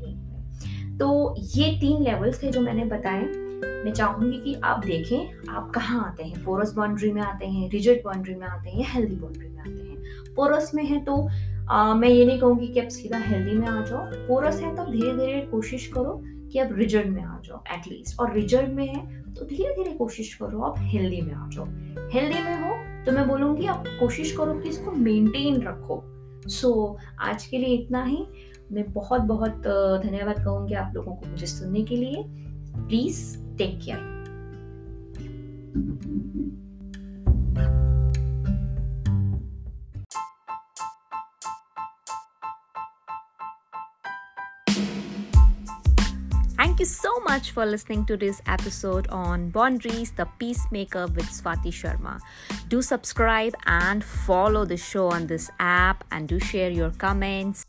तो 1.00 1.36
ये 1.56 1.72
तीन 1.80 2.04
लेवल्स 2.04 2.42
थे 2.44 2.52
जो 2.52 2.62
मैंने 2.62 2.86
बताए। 2.86 3.24
मैं 3.84 3.92
चाहूँगी 3.94 4.38
कि 4.38 4.54
आप 4.64 4.86
देखें 4.86 5.50
आप 5.50 5.72
कहाँ 5.76 6.04
आते 6.06 6.24
हैं? 6.24 6.44
पोरस 6.44 6.74
बाउंड्री 6.74 7.12
में 7.12 7.22
आते 7.22 7.46
हैं 7.46 7.70
रिजिड 7.70 8.02
बाउंड्री 8.06 8.36
में 8.36 8.48
आते 8.48 8.70
हैं 8.70 8.86
हेल्दी 8.88 9.16
बाउंड्री 9.16 9.50
में 9.50 9.60
आते 9.60 9.70
हैं? 9.70 10.34
पोरस 10.36 10.72
में 10.76 10.84
है 10.86 11.04
तो 11.06 11.28
आ, 11.70 11.94
मैं 11.94 12.10
ये 12.10 12.26
नहीं 12.26 12.40
कहूँगी 12.40 12.68
कि 12.68 12.80
आप 12.80 12.88
सीधा 12.88 13.18
हेल्दी 13.18 13.58
में 13.58 13.68
आ 13.68 13.84
जाओ। 13.86 14.06
पोरस 14.28 14.62
है 14.62 14.76
तो 14.76 14.86
धीरे 14.86 15.12
धीरे 15.18 15.42
कोशिश 15.42 15.88
करो 15.88 16.22
कि 16.52 16.60
आप 16.60 16.70
रिजर्ड 16.72 17.08
में 17.08 17.24
आ 17.24 17.38
जाओ 17.46 17.64
एटलीस्ट 17.74 18.20
और 18.20 18.34
रिजर्ड 18.34 18.74
में 18.74 18.88
है 18.88 19.24
तो 19.34 19.46
धीरे 19.46 19.74
धीरे 19.76 19.92
कोशिश 19.92 20.34
करो 20.34 20.62
आप 20.62 20.76
हेल्दी 20.80 21.22
में 21.22 21.34
आ 21.34 21.48
जाओ। 21.50 21.66
हेल्दी 22.14 22.44
में 22.44 22.56
हो 22.62 22.76
तो 23.06 23.12
मैं 23.12 23.28
बोलूँगी 23.28 23.66
आप 23.66 23.88
कोशिश 24.00 24.36
करो 24.38 24.54
कि 24.54 24.70
इसको 24.70 24.92
मेंटेन 24.92 25.62
रखो। 25.62 26.04
सो 26.48 26.70
so, 26.70 27.20
आज 27.20 27.46
के 27.46 27.58
लिए 27.58 27.76
इतना 27.76 28.04
ही। 28.04 28.18
मैं 28.72 28.92
बहुत 28.94 29.22
बहुत 29.22 29.62
धन्यवाद 30.04 30.44
कहूँगी 30.44 30.74
आप 30.76 30.92
लोगों 30.96 31.16
को 31.16 31.28
मुझे 31.28 31.48
सुनने 31.48 31.84
के 31.84 31.96
लिए 31.96 32.24
please 32.88 33.24
take 33.58 33.80
care 33.84 34.16
Thank 46.58 46.80
you 46.80 46.86
so 46.86 47.20
much 47.22 47.52
for 47.52 47.66
listening 47.66 48.06
to 48.06 48.18
this 48.18 48.40
episode 48.46 49.08
on 49.10 49.50
Boundaries, 49.50 50.12
the 50.12 50.26
Peacemaker 50.38 51.08
with 51.08 51.26
Swati 51.26 51.72
Sharma. 51.72 52.20
Do 52.68 52.82
subscribe 52.84 53.56
and 53.66 54.04
follow 54.04 54.64
the 54.66 54.78
show 54.78 55.08
on 55.12 55.26
this 55.28 55.50
app 55.60 56.04
and 56.12 56.28
do 56.28 56.40
share 56.40 56.70
your 56.70 56.92
comments. 56.92 57.67